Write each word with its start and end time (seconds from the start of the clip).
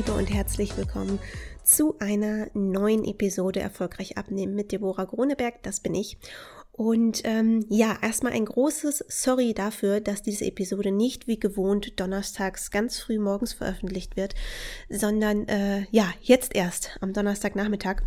Liebe 0.00 0.12
und 0.14 0.32
herzlich 0.32 0.78
willkommen 0.78 1.18
zu 1.62 1.98
einer 1.98 2.46
neuen 2.54 3.04
Episode 3.04 3.60
Erfolgreich 3.60 4.16
abnehmen 4.16 4.54
mit 4.54 4.72
Deborah 4.72 5.04
Groneberg. 5.04 5.62
Das 5.62 5.80
bin 5.80 5.94
ich. 5.94 6.16
Und 6.72 7.20
ähm, 7.24 7.66
ja, 7.68 7.98
erstmal 8.00 8.32
ein 8.32 8.46
großes 8.46 9.04
Sorry 9.08 9.52
dafür, 9.52 10.00
dass 10.00 10.22
diese 10.22 10.46
Episode 10.46 10.90
nicht 10.90 11.26
wie 11.26 11.38
gewohnt 11.38 12.00
donnerstags 12.00 12.70
ganz 12.70 12.98
früh 12.98 13.18
morgens 13.18 13.52
veröffentlicht 13.52 14.16
wird, 14.16 14.34
sondern 14.88 15.46
äh, 15.48 15.84
ja, 15.90 16.10
jetzt 16.22 16.56
erst 16.56 16.96
am 17.02 17.12
Donnerstagnachmittag 17.12 18.00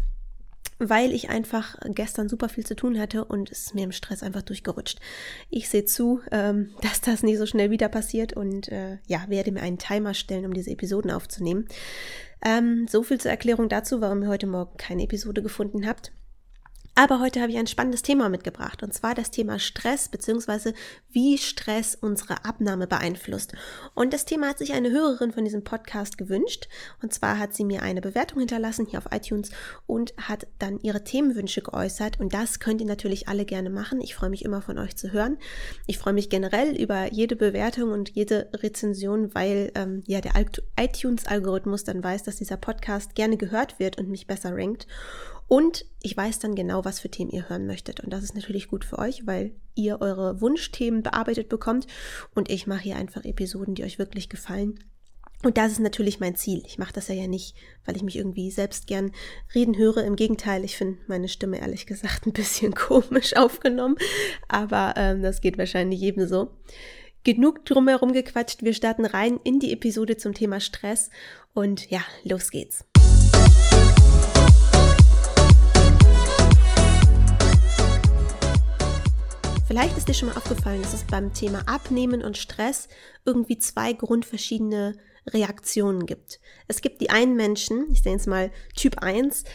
weil 0.79 1.13
ich 1.13 1.29
einfach 1.29 1.77
gestern 1.89 2.29
super 2.29 2.49
viel 2.49 2.65
zu 2.65 2.75
tun 2.75 2.99
hatte 2.99 3.25
und 3.25 3.51
es 3.51 3.67
ist 3.67 3.75
mir 3.75 3.83
im 3.83 3.91
Stress 3.91 4.23
einfach 4.23 4.41
durchgerutscht. 4.41 4.99
Ich 5.49 5.69
sehe 5.69 5.85
zu, 5.85 6.21
ähm, 6.31 6.71
dass 6.81 7.01
das 7.01 7.23
nicht 7.23 7.37
so 7.37 7.45
schnell 7.45 7.71
wieder 7.71 7.89
passiert 7.89 8.33
und 8.33 8.69
äh, 8.69 8.97
ja, 9.07 9.25
werde 9.27 9.51
mir 9.51 9.61
einen 9.61 9.77
Timer 9.77 10.13
stellen, 10.13 10.45
um 10.45 10.53
diese 10.53 10.71
Episoden 10.71 11.11
aufzunehmen. 11.11 11.67
Ähm, 12.43 12.87
so 12.89 13.03
viel 13.03 13.19
zur 13.19 13.31
Erklärung 13.31 13.69
dazu, 13.69 14.01
warum 14.01 14.23
ihr 14.23 14.29
heute 14.29 14.47
Morgen 14.47 14.75
keine 14.77 15.03
Episode 15.03 15.41
gefunden 15.41 15.87
habt. 15.87 16.11
Aber 16.95 17.19
heute 17.19 17.41
habe 17.41 17.51
ich 17.51 17.57
ein 17.57 17.65
spannendes 17.65 18.03
Thema 18.03 18.29
mitgebracht 18.29 18.83
und 18.83 18.93
zwar 18.93 19.15
das 19.15 19.31
Thema 19.31 19.57
Stress 19.57 20.09
bzw. 20.09 20.73
wie 21.09 21.39
Stress 21.39 21.97
unsere 21.99 22.45
Abnahme 22.45 22.85
beeinflusst. 22.85 23.53
Und 23.95 24.13
das 24.13 24.25
Thema 24.25 24.49
hat 24.49 24.59
sich 24.59 24.73
eine 24.73 24.91
Hörerin 24.91 25.31
von 25.31 25.43
diesem 25.43 25.63
Podcast 25.63 26.19
gewünscht 26.19 26.67
und 27.01 27.11
zwar 27.11 27.39
hat 27.39 27.55
sie 27.55 27.65
mir 27.65 27.81
eine 27.81 27.99
Bewertung 27.99 28.39
hinterlassen 28.39 28.85
hier 28.85 28.99
auf 28.99 29.11
iTunes 29.11 29.49
und 29.87 30.13
hat 30.17 30.45
dann 30.59 30.79
ihre 30.81 31.03
Themenwünsche 31.03 31.63
geäußert 31.63 32.19
und 32.19 32.35
das 32.35 32.59
könnt 32.59 32.79
ihr 32.79 32.87
natürlich 32.87 33.27
alle 33.27 33.45
gerne 33.45 33.71
machen. 33.71 33.99
Ich 33.99 34.13
freue 34.13 34.29
mich 34.29 34.45
immer 34.45 34.61
von 34.61 34.77
euch 34.77 34.95
zu 34.95 35.11
hören. 35.11 35.39
Ich 35.87 35.97
freue 35.97 36.13
mich 36.13 36.29
generell 36.29 36.79
über 36.79 37.11
jede 37.11 37.35
Bewertung 37.35 37.91
und 37.91 38.11
jede 38.11 38.51
Rezension, 38.53 39.33
weil 39.33 39.71
ähm, 39.73 40.03
ja 40.05 40.21
der 40.21 40.33
iTunes-Algorithmus 40.79 41.85
dann 41.85 42.03
weiß, 42.03 42.21
dass 42.21 42.35
dieser 42.35 42.57
Podcast 42.57 43.15
gerne 43.15 43.37
gehört 43.37 43.79
wird 43.79 43.97
und 43.97 44.09
mich 44.09 44.27
besser 44.27 44.55
rankt. 44.55 44.85
Und 45.53 45.85
ich 46.01 46.17
weiß 46.17 46.39
dann 46.39 46.55
genau, 46.55 46.83
was 46.83 46.99
für 46.99 47.09
Themen 47.09 47.29
ihr 47.29 47.47
hören 47.47 47.67
möchtet. 47.67 47.99
Und 47.99 48.11
das 48.11 48.23
ist 48.23 48.33
natürlich 48.33 48.69
gut 48.69 48.83
für 48.83 48.97
euch, 48.97 49.27
weil 49.27 49.53
ihr 49.75 50.01
eure 50.01 50.41
Wunschthemen 50.41 51.03
bearbeitet 51.03 51.47
bekommt. 51.47 51.85
Und 52.33 52.49
ich 52.49 52.65
mache 52.65 52.81
hier 52.81 52.95
einfach 52.95 53.23
Episoden, 53.23 53.75
die 53.75 53.83
euch 53.83 53.99
wirklich 53.99 54.29
gefallen. 54.29 54.79
Und 55.43 55.59
das 55.59 55.73
ist 55.73 55.79
natürlich 55.79 56.19
mein 56.19 56.35
Ziel. 56.35 56.63
Ich 56.65 56.79
mache 56.79 56.93
das 56.93 57.07
ja, 57.07 57.13
ja 57.13 57.27
nicht, 57.27 57.55
weil 57.85 57.95
ich 57.95 58.01
mich 58.01 58.15
irgendwie 58.15 58.49
selbst 58.49 58.87
gern 58.87 59.11
reden 59.53 59.77
höre. 59.77 60.03
Im 60.03 60.15
Gegenteil, 60.15 60.63
ich 60.63 60.75
finde 60.75 60.97
meine 61.05 61.27
Stimme 61.27 61.59
ehrlich 61.59 61.85
gesagt 61.85 62.25
ein 62.25 62.33
bisschen 62.33 62.73
komisch 62.73 63.35
aufgenommen. 63.35 63.97
Aber 64.47 64.95
ähm, 64.97 65.21
das 65.21 65.39
geht 65.39 65.59
wahrscheinlich 65.59 65.99
jedem 65.99 66.27
so. 66.27 66.49
Genug 67.23 67.63
drumherum 67.65 68.11
gequatscht. 68.11 68.63
Wir 68.63 68.73
starten 68.73 69.05
rein 69.05 69.39
in 69.43 69.59
die 69.59 69.71
Episode 69.71 70.17
zum 70.17 70.33
Thema 70.33 70.59
Stress. 70.59 71.11
Und 71.53 71.91
ja, 71.91 72.01
los 72.23 72.49
geht's. 72.49 72.85
Vielleicht 79.73 79.97
ist 79.97 80.07
dir 80.07 80.13
schon 80.13 80.29
mal 80.29 80.37
aufgefallen, 80.37 80.83
dass 80.83 80.93
es 80.93 81.03
beim 81.03 81.33
Thema 81.33 81.67
Abnehmen 81.67 82.21
und 82.21 82.37
Stress 82.37 82.89
irgendwie 83.25 83.57
zwei 83.57 83.91
grundverschiedene 83.93 84.95
Reaktionen 85.27 86.05
gibt. 86.05 86.39
Es 86.67 86.81
gibt 86.81 87.01
die 87.01 87.09
einen 87.09 87.35
Menschen, 87.35 87.87
ich 87.91 88.05
nenne 88.05 88.17
es 88.17 88.27
mal 88.27 88.51
Typ 88.75 89.01
1, 89.01 89.45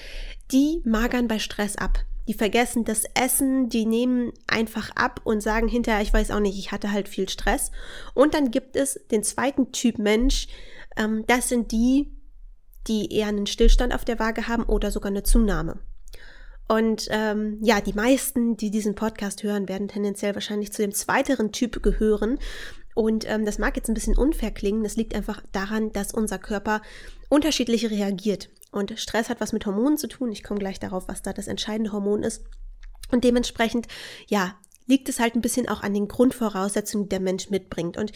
die 0.50 0.82
magern 0.84 1.28
bei 1.28 1.38
Stress 1.38 1.76
ab. 1.76 2.00
Die 2.26 2.34
vergessen 2.34 2.84
das 2.84 3.04
Essen, 3.14 3.68
die 3.68 3.86
nehmen 3.86 4.32
einfach 4.48 4.90
ab 4.96 5.20
und 5.22 5.40
sagen 5.40 5.68
hinterher, 5.68 6.02
ich 6.02 6.12
weiß 6.12 6.32
auch 6.32 6.40
nicht, 6.40 6.58
ich 6.58 6.72
hatte 6.72 6.90
halt 6.90 7.08
viel 7.08 7.28
Stress. 7.28 7.70
Und 8.12 8.34
dann 8.34 8.50
gibt 8.50 8.74
es 8.74 8.98
den 9.12 9.22
zweiten 9.22 9.70
Typ 9.70 9.98
Mensch, 9.98 10.48
ähm, 10.96 11.22
das 11.28 11.48
sind 11.48 11.70
die, 11.70 12.10
die 12.88 13.14
eher 13.14 13.28
einen 13.28 13.46
Stillstand 13.46 13.94
auf 13.94 14.04
der 14.04 14.18
Waage 14.18 14.48
haben 14.48 14.64
oder 14.64 14.90
sogar 14.90 15.12
eine 15.12 15.22
Zunahme. 15.22 15.78
Und 16.68 17.08
ähm, 17.10 17.58
ja, 17.62 17.80
die 17.80 17.94
meisten, 17.94 18.56
die 18.56 18.70
diesen 18.70 18.94
Podcast 18.94 19.42
hören, 19.42 19.68
werden 19.68 19.88
tendenziell 19.88 20.34
wahrscheinlich 20.34 20.72
zu 20.72 20.82
dem 20.82 20.92
zweiteren 20.92 21.50
Typ 21.50 21.82
gehören. 21.82 22.38
Und 22.94 23.28
ähm, 23.28 23.46
das 23.46 23.58
mag 23.58 23.76
jetzt 23.76 23.88
ein 23.88 23.94
bisschen 23.94 24.18
unfair 24.18 24.50
klingen. 24.50 24.84
Das 24.84 24.96
liegt 24.96 25.14
einfach 25.14 25.42
daran, 25.52 25.92
dass 25.92 26.12
unser 26.12 26.38
Körper 26.38 26.82
unterschiedlich 27.30 27.90
reagiert. 27.90 28.50
Und 28.70 28.98
Stress 28.98 29.30
hat 29.30 29.40
was 29.40 29.52
mit 29.52 29.64
Hormonen 29.64 29.96
zu 29.96 30.08
tun. 30.08 30.30
Ich 30.30 30.42
komme 30.42 30.60
gleich 30.60 30.78
darauf, 30.78 31.08
was 31.08 31.22
da 31.22 31.32
das 31.32 31.48
entscheidende 31.48 31.92
Hormon 31.92 32.22
ist. 32.22 32.44
Und 33.10 33.24
dementsprechend, 33.24 33.88
ja, 34.26 34.56
liegt 34.86 35.08
es 35.08 35.20
halt 35.20 35.34
ein 35.34 35.40
bisschen 35.40 35.68
auch 35.68 35.82
an 35.82 35.94
den 35.94 36.08
Grundvoraussetzungen, 36.08 37.04
die 37.04 37.10
der 37.10 37.20
Mensch 37.20 37.48
mitbringt. 37.50 37.96
Und 37.96 38.12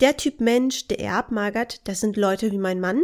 der 0.00 0.16
Typ 0.16 0.40
Mensch, 0.40 0.88
der 0.88 1.00
eher 1.00 1.16
abmagert, 1.16 1.86
das 1.86 2.00
sind 2.00 2.16
Leute 2.16 2.50
wie 2.50 2.58
mein 2.58 2.80
Mann. 2.80 3.02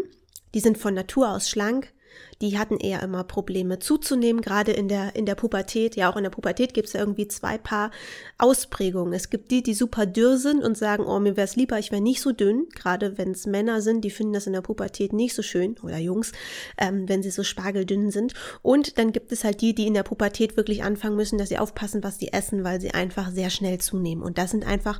Die 0.54 0.60
sind 0.60 0.78
von 0.78 0.94
Natur 0.94 1.30
aus 1.30 1.48
schlank, 1.48 1.92
die 2.40 2.58
hatten 2.58 2.78
eher 2.78 3.02
immer 3.02 3.22
Probleme 3.24 3.78
zuzunehmen, 3.78 4.40
gerade 4.40 4.72
in 4.72 4.88
der, 4.88 5.14
in 5.14 5.26
der 5.26 5.34
Pubertät. 5.34 5.94
Ja, 5.94 6.10
auch 6.10 6.16
in 6.16 6.22
der 6.22 6.30
Pubertät 6.30 6.72
gibt 6.72 6.88
es 6.88 6.94
ja 6.94 7.00
irgendwie 7.00 7.28
zwei 7.28 7.58
Paar 7.58 7.90
Ausprägungen. 8.38 9.12
Es 9.12 9.28
gibt 9.28 9.50
die, 9.50 9.62
die 9.62 9.74
super 9.74 10.06
dürr 10.06 10.38
sind 10.38 10.62
und 10.62 10.78
sagen, 10.78 11.04
oh, 11.04 11.20
mir 11.20 11.36
wäre 11.36 11.44
es 11.44 11.56
lieber, 11.56 11.78
ich 11.78 11.92
wäre 11.92 12.00
nicht 12.00 12.22
so 12.22 12.32
dünn. 12.32 12.66
Gerade 12.74 13.18
wenn 13.18 13.32
es 13.32 13.46
Männer 13.46 13.82
sind, 13.82 14.02
die 14.02 14.10
finden 14.10 14.32
das 14.32 14.46
in 14.46 14.54
der 14.54 14.62
Pubertät 14.62 15.12
nicht 15.12 15.34
so 15.34 15.42
schön, 15.42 15.76
oder 15.82 15.98
Jungs, 15.98 16.32
ähm, 16.78 17.08
wenn 17.08 17.22
sie 17.22 17.30
so 17.30 17.42
spargeldünn 17.42 18.10
sind. 18.10 18.32
Und 18.62 18.96
dann 18.96 19.12
gibt 19.12 19.32
es 19.32 19.44
halt 19.44 19.60
die, 19.60 19.74
die 19.74 19.86
in 19.86 19.94
der 19.94 20.02
Pubertät 20.02 20.56
wirklich 20.56 20.82
anfangen 20.82 21.16
müssen, 21.16 21.38
dass 21.38 21.50
sie 21.50 21.58
aufpassen, 21.58 22.02
was 22.02 22.18
sie 22.18 22.32
essen, 22.32 22.64
weil 22.64 22.80
sie 22.80 22.92
einfach 22.92 23.30
sehr 23.30 23.50
schnell 23.50 23.78
zunehmen. 23.78 24.22
Und 24.22 24.38
das 24.38 24.50
sind 24.50 24.66
einfach 24.66 24.98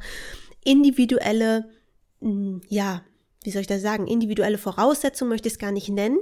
individuelle, 0.62 1.70
hm, 2.20 2.60
ja, 2.68 3.02
wie 3.42 3.50
soll 3.50 3.62
ich 3.62 3.66
das 3.66 3.80
sagen, 3.80 4.06
individuelle 4.06 4.58
Voraussetzungen 4.58 5.30
möchte 5.30 5.48
ich 5.48 5.54
es 5.54 5.58
gar 5.58 5.72
nicht 5.72 5.88
nennen. 5.88 6.18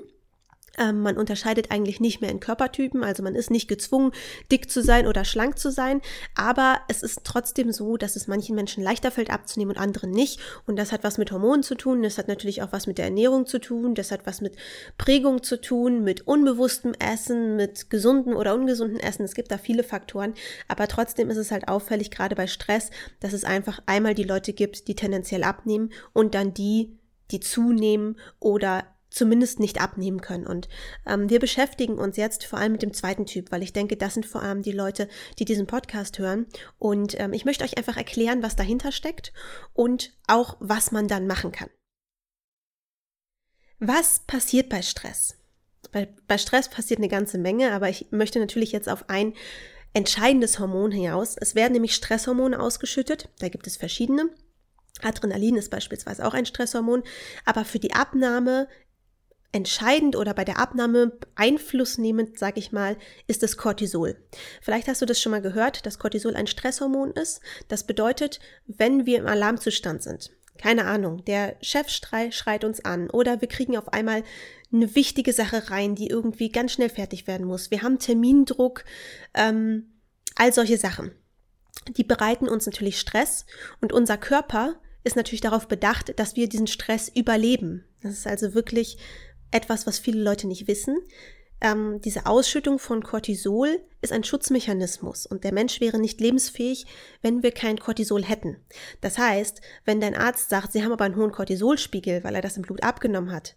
Ähm, 0.78 1.00
man 1.00 1.16
unterscheidet 1.16 1.70
eigentlich 1.70 2.00
nicht 2.00 2.20
mehr 2.20 2.30
in 2.30 2.40
Körpertypen, 2.40 3.02
also 3.02 3.22
man 3.22 3.34
ist 3.34 3.50
nicht 3.50 3.68
gezwungen, 3.68 4.12
dick 4.50 4.70
zu 4.70 4.82
sein 4.82 5.06
oder 5.06 5.24
schlank 5.24 5.58
zu 5.58 5.70
sein, 5.70 6.00
aber 6.34 6.80
es 6.88 7.02
ist 7.02 7.20
trotzdem 7.24 7.72
so, 7.72 7.96
dass 7.96 8.16
es 8.16 8.28
manchen 8.28 8.54
Menschen 8.54 8.82
leichter 8.82 9.10
fällt 9.10 9.30
abzunehmen 9.30 9.76
und 9.76 9.82
anderen 9.82 10.10
nicht. 10.10 10.40
Und 10.66 10.76
das 10.76 10.92
hat 10.92 11.04
was 11.04 11.18
mit 11.18 11.32
Hormonen 11.32 11.62
zu 11.62 11.74
tun, 11.74 12.02
das 12.02 12.18
hat 12.18 12.28
natürlich 12.28 12.62
auch 12.62 12.72
was 12.72 12.86
mit 12.86 12.98
der 12.98 13.06
Ernährung 13.06 13.46
zu 13.46 13.58
tun, 13.58 13.94
das 13.94 14.10
hat 14.10 14.26
was 14.26 14.40
mit 14.40 14.56
Prägung 14.96 15.42
zu 15.42 15.60
tun, 15.60 16.04
mit 16.04 16.26
unbewusstem 16.26 16.94
Essen, 16.94 17.56
mit 17.56 17.90
gesunden 17.90 18.34
oder 18.34 18.54
ungesunden 18.54 19.00
Essen. 19.00 19.24
Es 19.24 19.34
gibt 19.34 19.50
da 19.50 19.58
viele 19.58 19.82
Faktoren, 19.82 20.34
aber 20.68 20.88
trotzdem 20.88 21.30
ist 21.30 21.36
es 21.36 21.50
halt 21.50 21.68
auffällig, 21.68 22.10
gerade 22.10 22.36
bei 22.36 22.46
Stress, 22.46 22.90
dass 23.20 23.32
es 23.32 23.44
einfach 23.44 23.80
einmal 23.86 24.14
die 24.14 24.24
Leute 24.24 24.52
gibt, 24.52 24.88
die 24.88 24.94
tendenziell 24.94 25.42
abnehmen 25.42 25.90
und 26.12 26.34
dann 26.34 26.54
die, 26.54 26.98
die 27.30 27.40
zunehmen 27.40 28.16
oder 28.40 28.84
zumindest 29.18 29.60
nicht 29.60 29.80
abnehmen 29.80 30.20
können. 30.20 30.46
Und 30.46 30.68
ähm, 31.06 31.28
wir 31.28 31.40
beschäftigen 31.40 31.98
uns 31.98 32.16
jetzt 32.16 32.44
vor 32.44 32.58
allem 32.58 32.72
mit 32.72 32.82
dem 32.82 32.94
zweiten 32.94 33.26
Typ, 33.26 33.52
weil 33.52 33.62
ich 33.62 33.72
denke, 33.72 33.96
das 33.96 34.14
sind 34.14 34.24
vor 34.24 34.42
allem 34.42 34.62
die 34.62 34.72
Leute, 34.72 35.08
die 35.38 35.44
diesen 35.44 35.66
Podcast 35.66 36.18
hören. 36.18 36.46
Und 36.78 37.18
ähm, 37.20 37.32
ich 37.32 37.44
möchte 37.44 37.64
euch 37.64 37.76
einfach 37.76 37.96
erklären, 37.96 38.42
was 38.42 38.56
dahinter 38.56 38.92
steckt 38.92 39.32
und 39.74 40.12
auch, 40.26 40.56
was 40.60 40.92
man 40.92 41.08
dann 41.08 41.26
machen 41.26 41.52
kann. 41.52 41.68
Was 43.80 44.20
passiert 44.20 44.68
bei 44.68 44.82
Stress? 44.82 45.36
Bei, 45.92 46.08
bei 46.26 46.38
Stress 46.38 46.68
passiert 46.68 46.98
eine 46.98 47.08
ganze 47.08 47.38
Menge, 47.38 47.72
aber 47.72 47.88
ich 47.88 48.06
möchte 48.10 48.38
natürlich 48.38 48.72
jetzt 48.72 48.88
auf 48.88 49.08
ein 49.08 49.34
entscheidendes 49.94 50.58
Hormon 50.58 50.90
hinaus. 50.90 51.36
Es 51.38 51.54
werden 51.54 51.72
nämlich 51.72 51.94
Stresshormone 51.94 52.58
ausgeschüttet. 52.58 53.28
Da 53.38 53.48
gibt 53.48 53.66
es 53.66 53.76
verschiedene. 53.76 54.30
Adrenalin 55.02 55.56
ist 55.56 55.70
beispielsweise 55.70 56.26
auch 56.26 56.34
ein 56.34 56.46
Stresshormon, 56.46 57.04
aber 57.44 57.64
für 57.64 57.78
die 57.78 57.94
Abnahme 57.94 58.68
entscheidend 59.52 60.14
oder 60.14 60.34
bei 60.34 60.44
der 60.44 60.58
Abnahme 60.58 61.12
einflussnehmend, 61.34 62.38
sag 62.38 62.58
ich 62.58 62.72
mal, 62.72 62.96
ist 63.26 63.42
das 63.42 63.56
Cortisol. 63.56 64.16
Vielleicht 64.60 64.88
hast 64.88 65.00
du 65.00 65.06
das 65.06 65.20
schon 65.20 65.32
mal 65.32 65.40
gehört, 65.40 65.86
dass 65.86 65.98
Cortisol 65.98 66.36
ein 66.36 66.46
Stresshormon 66.46 67.12
ist. 67.12 67.40
Das 67.68 67.84
bedeutet, 67.84 68.40
wenn 68.66 69.06
wir 69.06 69.18
im 69.18 69.26
Alarmzustand 69.26 70.02
sind, 70.02 70.30
keine 70.58 70.84
Ahnung, 70.84 71.24
der 71.24 71.56
Chef 71.62 71.88
schreit 71.88 72.64
uns 72.64 72.84
an 72.84 73.08
oder 73.10 73.40
wir 73.40 73.48
kriegen 73.48 73.76
auf 73.76 73.92
einmal 73.92 74.22
eine 74.72 74.94
wichtige 74.94 75.32
Sache 75.32 75.70
rein, 75.70 75.94
die 75.94 76.08
irgendwie 76.08 76.50
ganz 76.50 76.72
schnell 76.72 76.90
fertig 76.90 77.26
werden 77.26 77.46
muss. 77.46 77.70
Wir 77.70 77.82
haben 77.82 77.98
Termindruck, 77.98 78.84
ähm, 79.34 79.92
all 80.34 80.52
solche 80.52 80.76
Sachen. 80.76 81.12
Die 81.96 82.04
bereiten 82.04 82.48
uns 82.48 82.66
natürlich 82.66 83.00
Stress 83.00 83.46
und 83.80 83.92
unser 83.92 84.18
Körper 84.18 84.80
ist 85.04 85.16
natürlich 85.16 85.40
darauf 85.40 85.68
bedacht, 85.68 86.18
dass 86.18 86.36
wir 86.36 86.48
diesen 86.48 86.66
Stress 86.66 87.08
überleben. 87.08 87.84
Das 88.02 88.12
ist 88.12 88.26
also 88.26 88.52
wirklich 88.52 88.98
etwas, 89.50 89.86
was 89.86 89.98
viele 89.98 90.22
Leute 90.22 90.46
nicht 90.46 90.68
wissen. 90.68 90.98
Ähm, 91.60 92.00
diese 92.04 92.26
Ausschüttung 92.26 92.78
von 92.78 93.02
Cortisol 93.02 93.80
ist 94.00 94.12
ein 94.12 94.24
Schutzmechanismus 94.24 95.26
und 95.26 95.44
der 95.44 95.52
Mensch 95.52 95.80
wäre 95.80 95.98
nicht 95.98 96.20
lebensfähig, 96.20 96.86
wenn 97.22 97.42
wir 97.42 97.52
kein 97.52 97.78
Cortisol 97.78 98.24
hätten. 98.24 98.56
Das 99.00 99.18
heißt, 99.18 99.60
wenn 99.84 100.00
dein 100.00 100.14
Arzt 100.14 100.50
sagt, 100.50 100.72
Sie 100.72 100.84
haben 100.84 100.92
aber 100.92 101.04
einen 101.04 101.16
hohen 101.16 101.32
Cortisolspiegel, 101.32 102.22
weil 102.22 102.34
er 102.34 102.42
das 102.42 102.56
im 102.56 102.62
Blut 102.62 102.82
abgenommen 102.82 103.32
hat, 103.32 103.56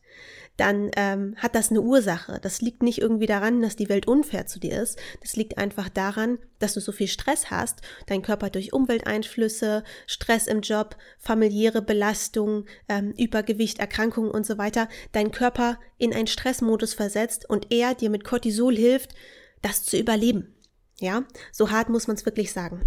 dann 0.58 0.92
ähm, 0.96 1.36
hat 1.38 1.56
das 1.56 1.70
eine 1.70 1.82
Ursache. 1.82 2.40
Das 2.42 2.62
liegt 2.62 2.84
nicht 2.84 3.00
irgendwie 3.00 3.26
daran, 3.26 3.62
dass 3.62 3.76
die 3.76 3.90
Welt 3.90 4.08
unfair 4.08 4.46
zu 4.48 4.60
dir 4.60 4.82
ist. 4.82 5.00
Das 5.22 5.36
liegt 5.36 5.58
einfach 5.58 5.90
daran, 5.90 6.40
dass 6.60 6.74
du 6.74 6.82
so 6.82 6.92
viel 6.92 7.08
Stress 7.08 7.50
hast, 7.50 7.82
dein 8.08 8.22
Körper 8.22 8.50
durch 8.50 8.74
Umwelteinflüsse, 8.74 9.84
Stress 10.08 10.48
im 10.48 10.62
Job, 10.62 10.98
familiäre 11.20 11.82
Belastung, 11.82 12.66
ähm, 12.90 13.14
Übergewicht, 13.18 13.80
Erkrankungen 13.80 14.32
und 14.32 14.46
so 14.46 14.58
weiter, 14.58 14.90
dein 15.12 15.32
Körper 15.32 15.80
in 15.98 16.14
einen 16.14 16.28
Stressmodus 16.28 16.94
versetzt 16.94 17.50
und 17.50 17.72
er 17.72 17.96
dir 17.96 18.10
mit 18.10 18.24
Cortisol 18.24 18.76
hilft, 18.76 19.16
das 19.62 19.84
zu 19.84 19.98
überleben. 19.98 20.56
Ja, 21.00 21.24
so 21.52 21.72
hart 21.72 21.90
muss 21.90 22.08
man 22.08 22.16
es 22.16 22.26
wirklich 22.26 22.52
sagen. 22.52 22.86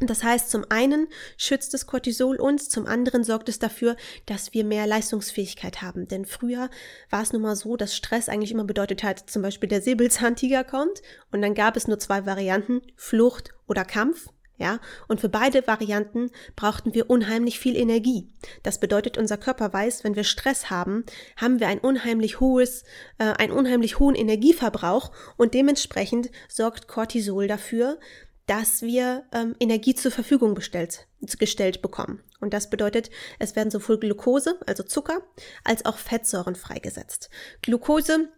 Das 0.00 0.22
heißt, 0.22 0.48
zum 0.50 0.64
einen 0.68 1.08
schützt 1.36 1.74
das 1.74 1.86
Cortisol 1.86 2.36
uns, 2.36 2.68
zum 2.68 2.86
anderen 2.86 3.24
sorgt 3.24 3.48
es 3.48 3.58
dafür, 3.58 3.96
dass 4.26 4.54
wir 4.54 4.64
mehr 4.64 4.86
Leistungsfähigkeit 4.86 5.82
haben. 5.82 6.06
Denn 6.06 6.24
früher 6.24 6.70
war 7.10 7.22
es 7.22 7.32
nun 7.32 7.42
mal 7.42 7.56
so, 7.56 7.76
dass 7.76 7.96
Stress 7.96 8.28
eigentlich 8.28 8.52
immer 8.52 8.64
bedeutet 8.64 9.02
hat, 9.02 9.28
zum 9.28 9.42
Beispiel 9.42 9.68
der 9.68 9.82
Säbelzahntiger 9.82 10.62
kommt 10.62 11.02
und 11.32 11.42
dann 11.42 11.54
gab 11.54 11.76
es 11.76 11.88
nur 11.88 11.98
zwei 11.98 12.26
Varianten, 12.26 12.80
Flucht 12.94 13.54
oder 13.66 13.84
Kampf. 13.84 14.28
Ja, 14.58 14.80
und 15.06 15.20
für 15.20 15.28
beide 15.28 15.66
Varianten 15.68 16.30
brauchten 16.56 16.92
wir 16.92 17.08
unheimlich 17.08 17.60
viel 17.60 17.76
Energie. 17.76 18.28
Das 18.64 18.80
bedeutet, 18.80 19.16
unser 19.16 19.36
Körper 19.36 19.72
weiß, 19.72 20.02
wenn 20.02 20.16
wir 20.16 20.24
Stress 20.24 20.68
haben, 20.68 21.04
haben 21.36 21.60
wir 21.60 21.68
ein 21.68 21.78
unheimlich 21.78 22.40
hohes, 22.40 22.82
äh, 23.18 23.24
einen 23.24 23.52
unheimlich 23.52 24.00
hohen 24.00 24.16
Energieverbrauch 24.16 25.12
und 25.36 25.54
dementsprechend 25.54 26.30
sorgt 26.48 26.88
Cortisol 26.88 27.46
dafür, 27.46 28.00
dass 28.48 28.82
wir 28.82 29.24
ähm, 29.32 29.54
Energie 29.60 29.94
zur 29.94 30.10
Verfügung 30.10 30.54
bestellt, 30.54 31.06
gestellt 31.38 31.82
bekommen. 31.82 32.20
Und 32.40 32.54
das 32.54 32.70
bedeutet, 32.70 33.10
es 33.38 33.54
werden 33.54 33.70
sowohl 33.70 33.98
Glucose, 33.98 34.58
also 34.66 34.82
Zucker, 34.82 35.20
als 35.64 35.84
auch 35.84 35.98
Fettsäuren 35.98 36.56
freigesetzt. 36.56 37.28
Glucose 37.62 38.30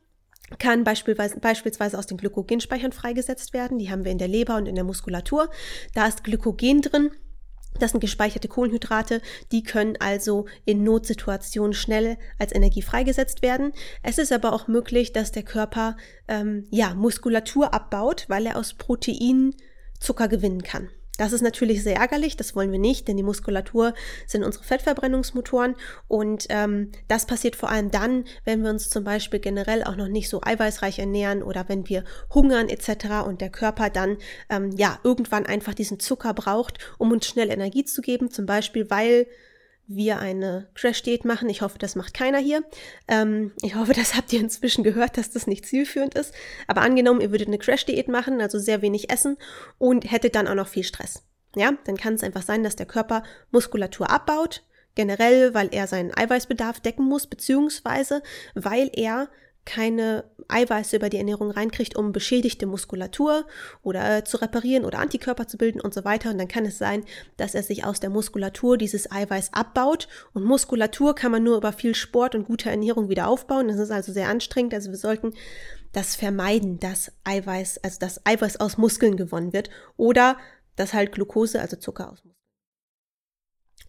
kann 0.58 0.84
beispielsweise, 0.84 1.38
beispielsweise 1.38 1.98
aus 1.98 2.06
den 2.06 2.18
Glykogenspeichern 2.18 2.92
freigesetzt 2.92 3.52
werden. 3.52 3.78
Die 3.78 3.90
haben 3.90 4.04
wir 4.04 4.12
in 4.12 4.18
der 4.18 4.28
Leber 4.28 4.56
und 4.56 4.66
in 4.66 4.74
der 4.74 4.84
Muskulatur. 4.84 5.48
Da 5.94 6.06
ist 6.06 6.24
Glykogen 6.24 6.82
drin. 6.82 7.10
Das 7.78 7.92
sind 7.92 8.00
gespeicherte 8.00 8.48
Kohlenhydrate, 8.48 9.22
die 9.52 9.62
können 9.62 9.96
also 10.00 10.46
in 10.64 10.82
Notsituationen 10.82 11.72
schnell 11.72 12.18
als 12.38 12.52
Energie 12.52 12.82
freigesetzt 12.82 13.42
werden. 13.42 13.72
Es 14.02 14.18
ist 14.18 14.32
aber 14.32 14.52
auch 14.52 14.66
möglich, 14.66 15.12
dass 15.12 15.30
der 15.30 15.44
Körper 15.44 15.96
ähm, 16.26 16.66
ja 16.70 16.94
Muskulatur 16.94 17.72
abbaut, 17.72 18.24
weil 18.28 18.46
er 18.46 18.56
aus 18.56 18.74
Proteinen 18.74 19.54
Zucker 20.00 20.28
gewinnen 20.28 20.62
kann. 20.62 20.88
Das 21.20 21.34
ist 21.34 21.42
natürlich 21.42 21.82
sehr 21.82 21.96
ärgerlich, 21.96 22.38
das 22.38 22.56
wollen 22.56 22.72
wir 22.72 22.78
nicht, 22.78 23.06
denn 23.06 23.18
die 23.18 23.22
Muskulatur 23.22 23.92
sind 24.26 24.42
unsere 24.42 24.64
Fettverbrennungsmotoren 24.64 25.76
und 26.08 26.46
ähm, 26.48 26.92
das 27.08 27.26
passiert 27.26 27.56
vor 27.56 27.68
allem 27.68 27.90
dann, 27.90 28.24
wenn 28.46 28.62
wir 28.62 28.70
uns 28.70 28.88
zum 28.88 29.04
Beispiel 29.04 29.38
generell 29.38 29.84
auch 29.84 29.96
noch 29.96 30.08
nicht 30.08 30.30
so 30.30 30.40
eiweißreich 30.42 30.98
ernähren 30.98 31.42
oder 31.42 31.68
wenn 31.68 31.86
wir 31.90 32.04
hungern 32.32 32.70
etc. 32.70 33.26
und 33.26 33.42
der 33.42 33.50
Körper 33.50 33.90
dann 33.90 34.16
ähm, 34.48 34.70
ja 34.78 34.98
irgendwann 35.04 35.44
einfach 35.44 35.74
diesen 35.74 36.00
Zucker 36.00 36.32
braucht, 36.32 36.78
um 36.96 37.12
uns 37.12 37.26
schnell 37.26 37.50
Energie 37.50 37.84
zu 37.84 38.00
geben, 38.00 38.30
zum 38.30 38.46
Beispiel 38.46 38.88
weil 38.88 39.26
wir 39.92 40.20
eine 40.20 40.68
Crash-Diät 40.74 41.24
machen. 41.24 41.48
Ich 41.48 41.62
hoffe, 41.62 41.78
das 41.78 41.96
macht 41.96 42.14
keiner 42.14 42.38
hier. 42.38 42.62
Ähm, 43.08 43.52
ich 43.60 43.74
hoffe, 43.74 43.92
das 43.92 44.14
habt 44.14 44.32
ihr 44.32 44.40
inzwischen 44.40 44.84
gehört, 44.84 45.18
dass 45.18 45.30
das 45.30 45.46
nicht 45.46 45.66
zielführend 45.66 46.14
ist. 46.14 46.32
Aber 46.68 46.82
angenommen, 46.82 47.20
ihr 47.20 47.32
würdet 47.32 47.48
eine 47.48 47.58
Crash-Diät 47.58 48.08
machen, 48.08 48.40
also 48.40 48.58
sehr 48.58 48.82
wenig 48.82 49.10
essen 49.10 49.36
und 49.78 50.10
hättet 50.10 50.36
dann 50.36 50.46
auch 50.46 50.54
noch 50.54 50.68
viel 50.68 50.84
Stress. 50.84 51.24
Ja, 51.56 51.72
dann 51.84 51.96
kann 51.96 52.14
es 52.14 52.22
einfach 52.22 52.42
sein, 52.42 52.62
dass 52.62 52.76
der 52.76 52.86
Körper 52.86 53.24
Muskulatur 53.50 54.08
abbaut, 54.08 54.62
generell, 54.94 55.54
weil 55.54 55.68
er 55.72 55.88
seinen 55.88 56.14
Eiweißbedarf 56.16 56.78
decken 56.80 57.04
muss, 57.04 57.26
beziehungsweise 57.26 58.22
weil 58.54 58.90
er 58.92 59.28
keine 59.64 60.24
Eiweiße 60.48 60.96
über 60.96 61.08
die 61.08 61.18
Ernährung 61.18 61.50
reinkriegt, 61.50 61.96
um 61.96 62.12
beschädigte 62.12 62.66
Muskulatur 62.66 63.46
oder 63.82 64.18
äh, 64.18 64.24
zu 64.24 64.38
reparieren 64.38 64.84
oder 64.84 64.98
Antikörper 64.98 65.46
zu 65.46 65.58
bilden 65.58 65.80
und 65.80 65.94
so 65.94 66.04
weiter. 66.04 66.30
Und 66.30 66.38
dann 66.38 66.48
kann 66.48 66.66
es 66.66 66.78
sein, 66.78 67.04
dass 67.36 67.54
er 67.54 67.62
sich 67.62 67.84
aus 67.84 68.00
der 68.00 68.10
Muskulatur 68.10 68.76
dieses 68.76 69.10
Eiweiß 69.10 69.52
abbaut. 69.52 70.08
Und 70.32 70.44
Muskulatur 70.44 71.14
kann 71.14 71.32
man 71.32 71.44
nur 71.44 71.56
über 71.56 71.72
viel 71.72 71.94
Sport 71.94 72.34
und 72.34 72.46
gute 72.46 72.70
Ernährung 72.70 73.08
wieder 73.08 73.28
aufbauen. 73.28 73.68
Das 73.68 73.78
ist 73.78 73.90
also 73.90 74.12
sehr 74.12 74.28
anstrengend. 74.28 74.74
Also 74.74 74.90
wir 74.90 74.98
sollten 74.98 75.34
das 75.92 76.16
vermeiden, 76.16 76.78
dass 76.78 77.12
Eiweiß, 77.24 77.78
also 77.84 77.98
dass 77.98 78.24
Eiweiß 78.24 78.60
aus 78.60 78.78
Muskeln 78.78 79.16
gewonnen 79.16 79.52
wird 79.52 79.70
oder 79.96 80.36
dass 80.76 80.94
halt 80.94 81.12
Glucose, 81.12 81.60
also 81.60 81.76
Zucker 81.76 82.06
aus 82.10 82.24
Muskeln. 82.24 82.29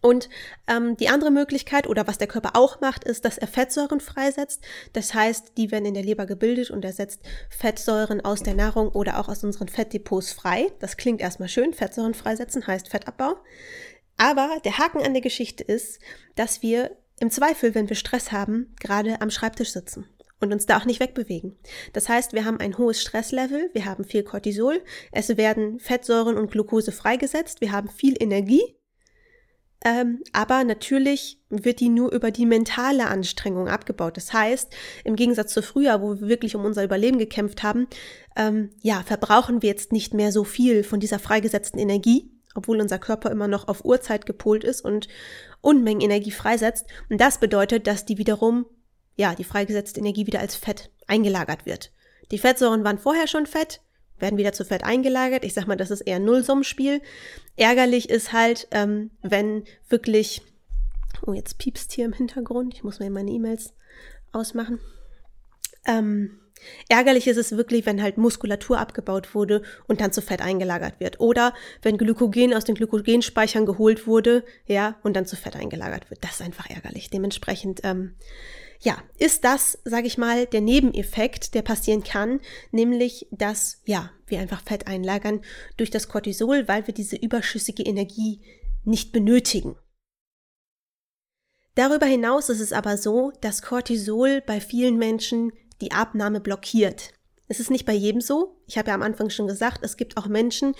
Und 0.02 0.28
ähm, 0.66 0.96
die 0.96 1.08
andere 1.08 1.30
Möglichkeit 1.30 1.86
oder 1.86 2.06
was 2.08 2.18
der 2.18 2.26
Körper 2.26 2.50
auch 2.54 2.80
macht, 2.80 3.04
ist, 3.04 3.24
dass 3.24 3.38
er 3.38 3.46
Fettsäuren 3.46 4.00
freisetzt. 4.00 4.60
Das 4.92 5.14
heißt, 5.14 5.52
die 5.56 5.70
werden 5.70 5.86
in 5.86 5.94
der 5.94 6.02
Leber 6.02 6.26
gebildet 6.26 6.70
und 6.70 6.84
er 6.84 6.92
setzt 6.92 7.22
Fettsäuren 7.48 8.20
aus 8.20 8.42
der 8.42 8.54
Nahrung 8.54 8.88
oder 8.88 9.20
auch 9.20 9.28
aus 9.28 9.44
unseren 9.44 9.68
Fettdepots 9.68 10.32
frei. 10.32 10.72
Das 10.80 10.96
klingt 10.96 11.20
erstmal 11.20 11.48
schön. 11.48 11.72
Fettsäuren 11.72 12.14
freisetzen 12.14 12.66
heißt 12.66 12.88
Fettabbau. 12.88 13.36
Aber 14.16 14.58
der 14.64 14.78
Haken 14.78 15.02
an 15.02 15.14
der 15.14 15.22
Geschichte 15.22 15.62
ist, 15.62 16.00
dass 16.34 16.62
wir 16.62 16.96
im 17.20 17.30
Zweifel, 17.30 17.76
wenn 17.76 17.88
wir 17.88 17.96
Stress 17.96 18.32
haben, 18.32 18.74
gerade 18.80 19.20
am 19.20 19.30
Schreibtisch 19.30 19.72
sitzen 19.72 20.08
und 20.40 20.52
uns 20.52 20.66
da 20.66 20.78
auch 20.78 20.84
nicht 20.84 20.98
wegbewegen. 20.98 21.56
Das 21.92 22.08
heißt, 22.08 22.32
wir 22.32 22.44
haben 22.44 22.58
ein 22.58 22.76
hohes 22.76 23.00
Stresslevel, 23.00 23.70
wir 23.72 23.84
haben 23.84 24.04
viel 24.04 24.24
Cortisol, 24.24 24.82
es 25.12 25.36
werden 25.36 25.78
Fettsäuren 25.78 26.36
und 26.36 26.50
Glucose 26.50 26.90
freigesetzt, 26.90 27.60
wir 27.60 27.70
haben 27.70 27.88
viel 27.88 28.20
Energie 28.20 28.76
ähm, 29.84 30.22
aber 30.32 30.64
natürlich 30.64 31.40
wird 31.50 31.80
die 31.80 31.88
nur 31.88 32.12
über 32.12 32.30
die 32.30 32.46
mentale 32.46 33.06
Anstrengung 33.06 33.68
abgebaut. 33.68 34.16
Das 34.16 34.32
heißt, 34.32 34.74
im 35.04 35.16
Gegensatz 35.16 35.52
zu 35.52 35.62
früher, 35.62 36.00
wo 36.00 36.20
wir 36.20 36.28
wirklich 36.28 36.54
um 36.54 36.64
unser 36.64 36.84
Überleben 36.84 37.18
gekämpft 37.18 37.62
haben, 37.62 37.88
ähm, 38.36 38.70
ja, 38.80 39.02
verbrauchen 39.04 39.62
wir 39.62 39.68
jetzt 39.68 39.92
nicht 39.92 40.14
mehr 40.14 40.32
so 40.32 40.44
viel 40.44 40.84
von 40.84 41.00
dieser 41.00 41.18
freigesetzten 41.18 41.80
Energie, 41.80 42.30
obwohl 42.54 42.80
unser 42.80 42.98
Körper 42.98 43.30
immer 43.30 43.48
noch 43.48 43.68
auf 43.68 43.84
Uhrzeit 43.84 44.26
gepolt 44.26 44.64
ist 44.64 44.82
und 44.82 45.08
Unmengen 45.60 46.00
Energie 46.00 46.32
freisetzt. 46.32 46.86
Und 47.08 47.20
das 47.20 47.38
bedeutet, 47.38 47.86
dass 47.86 48.04
die 48.04 48.18
wiederum, 48.18 48.66
ja, 49.16 49.34
die 49.34 49.44
freigesetzte 49.44 50.00
Energie 50.00 50.26
wieder 50.26 50.40
als 50.40 50.56
Fett 50.56 50.90
eingelagert 51.06 51.66
wird. 51.66 51.92
Die 52.30 52.38
Fettsäuren 52.38 52.84
waren 52.84 52.98
vorher 52.98 53.26
schon 53.26 53.46
Fett, 53.46 53.80
werden 54.22 54.38
wieder 54.38 54.52
zu 54.52 54.64
Fett 54.64 54.84
eingelagert. 54.84 55.44
Ich 55.44 55.52
sag 55.52 55.66
mal, 55.66 55.76
das 55.76 55.90
ist 55.90 56.00
eher 56.00 56.16
ein 56.16 56.24
Nullsummenspiel. 56.24 57.02
Ärgerlich 57.56 58.08
ist 58.08 58.32
halt, 58.32 58.68
ähm, 58.70 59.10
wenn 59.20 59.64
wirklich, 59.88 60.40
oh, 61.26 61.34
jetzt 61.34 61.58
piepst 61.58 61.92
hier 61.92 62.06
im 62.06 62.14
Hintergrund. 62.14 62.72
Ich 62.74 62.84
muss 62.84 63.00
mir 63.00 63.10
meine 63.10 63.30
E-Mails 63.30 63.74
ausmachen. 64.32 64.80
Ähm, 65.86 66.38
Ärgerlich 66.88 67.26
ist 67.26 67.36
es 67.36 67.56
wirklich, 67.56 67.86
wenn 67.86 68.02
halt 68.02 68.18
Muskulatur 68.18 68.78
abgebaut 68.78 69.34
wurde 69.34 69.62
und 69.86 70.00
dann 70.00 70.12
zu 70.12 70.22
Fett 70.22 70.40
eingelagert 70.40 71.00
wird. 71.00 71.20
Oder 71.20 71.54
wenn 71.82 71.98
Glykogen 71.98 72.54
aus 72.54 72.64
den 72.64 72.74
Glykogenspeichern 72.74 73.66
geholt 73.66 74.06
wurde, 74.06 74.44
ja, 74.66 74.96
und 75.02 75.14
dann 75.14 75.26
zu 75.26 75.36
Fett 75.36 75.56
eingelagert 75.56 76.10
wird. 76.10 76.22
Das 76.24 76.32
ist 76.32 76.42
einfach 76.42 76.70
ärgerlich. 76.70 77.10
Dementsprechend, 77.10 77.80
ähm, 77.84 78.14
ja, 78.82 79.00
ist 79.16 79.44
das, 79.44 79.78
sage 79.84 80.08
ich 80.08 80.18
mal, 80.18 80.46
der 80.46 80.60
Nebeneffekt, 80.60 81.54
der 81.54 81.62
passieren 81.62 82.02
kann, 82.02 82.40
nämlich, 82.72 83.28
dass, 83.30 83.80
ja, 83.84 84.10
wir 84.26 84.40
einfach 84.40 84.62
Fett 84.62 84.88
einlagern 84.88 85.40
durch 85.76 85.90
das 85.90 86.08
Cortisol, 86.08 86.66
weil 86.66 86.86
wir 86.88 86.94
diese 86.94 87.16
überschüssige 87.16 87.84
Energie 87.84 88.40
nicht 88.84 89.12
benötigen. 89.12 89.76
Darüber 91.76 92.06
hinaus 92.06 92.48
ist 92.48 92.60
es 92.60 92.72
aber 92.72 92.98
so, 92.98 93.32
dass 93.40 93.62
Cortisol 93.62 94.42
bei 94.44 94.60
vielen 94.60 94.98
Menschen 94.98 95.52
die 95.80 95.92
Abnahme 95.92 96.40
blockiert. 96.40 97.12
Es 97.52 97.60
ist 97.60 97.70
nicht 97.70 97.84
bei 97.84 97.92
jedem 97.92 98.22
so. 98.22 98.56
Ich 98.66 98.78
habe 98.78 98.88
ja 98.88 98.94
am 98.94 99.02
Anfang 99.02 99.28
schon 99.28 99.46
gesagt, 99.46 99.80
es 99.82 99.98
gibt 99.98 100.16
auch 100.16 100.26
Menschen, 100.26 100.74